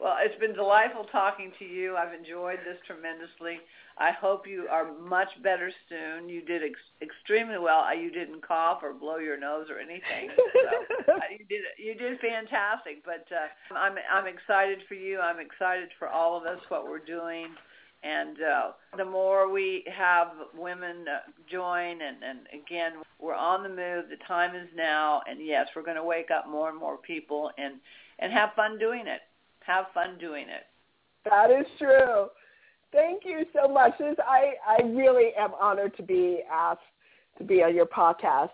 well, 0.00 0.16
it's 0.20 0.38
been 0.38 0.54
delightful 0.54 1.06
talking 1.10 1.50
to 1.58 1.64
you. 1.64 1.96
I've 1.96 2.14
enjoyed 2.14 2.60
this 2.64 2.78
tremendously. 2.86 3.58
I 3.98 4.12
hope 4.12 4.46
you 4.46 4.68
are 4.70 4.96
much 4.96 5.26
better 5.42 5.72
soon. 5.88 6.28
You 6.28 6.40
did 6.44 6.62
ex- 6.62 6.78
extremely 7.02 7.58
well. 7.58 7.80
Uh, 7.80 7.94
you 7.94 8.12
didn't 8.12 8.46
cough 8.46 8.78
or 8.84 8.94
blow 8.94 9.18
your 9.18 9.36
nose 9.36 9.66
or 9.70 9.80
anything. 9.80 10.30
So 10.36 11.12
uh, 11.14 11.18
you 11.32 11.44
did 11.48 11.62
you 11.78 11.96
did 11.96 12.20
fantastic. 12.20 13.04
But 13.04 13.26
uh, 13.34 13.74
I'm 13.76 13.96
I'm 14.08 14.28
excited 14.28 14.78
for 14.86 14.94
you. 14.94 15.18
I'm 15.18 15.40
excited 15.40 15.88
for 15.98 16.06
all 16.06 16.36
of 16.38 16.44
us 16.44 16.60
what 16.68 16.84
we're 16.84 17.04
doing 17.04 17.48
and 18.02 18.36
uh, 18.40 18.70
the 18.96 19.04
more 19.04 19.52
we 19.52 19.84
have 19.92 20.28
women 20.56 21.04
uh, 21.08 21.30
join 21.50 22.00
and, 22.02 22.22
and 22.22 22.40
again 22.52 22.92
we're 23.18 23.34
on 23.34 23.62
the 23.62 23.68
move. 23.68 24.04
The 24.08 24.16
time 24.26 24.54
is 24.54 24.68
now. 24.76 25.22
And 25.28 25.44
yes 25.44 25.66
we're 25.74 25.82
going 25.82 25.96
to 25.96 26.04
wake 26.04 26.30
up 26.30 26.48
more 26.48 26.68
and 26.68 26.78
more 26.78 26.96
people 26.96 27.50
and 27.58 27.74
and 28.18 28.32
have 28.32 28.50
fun 28.54 28.78
doing 28.78 29.06
it. 29.06 29.20
Have 29.66 29.86
fun 29.92 30.18
doing 30.18 30.44
it. 30.48 30.66
That 31.24 31.50
is 31.50 31.66
true. 31.78 32.28
Thank 32.92 33.24
you 33.24 33.44
so 33.52 33.68
much. 33.68 33.92
This, 33.98 34.16
i 34.20 34.52
i 34.66 34.82
really 34.82 35.30
am 35.38 35.50
honored 35.60 35.96
to 35.96 36.02
be 36.02 36.42
asked 36.50 36.80
to 37.38 37.44
be 37.44 37.62
on 37.62 37.74
your 37.74 37.86
podcast. 37.86 38.50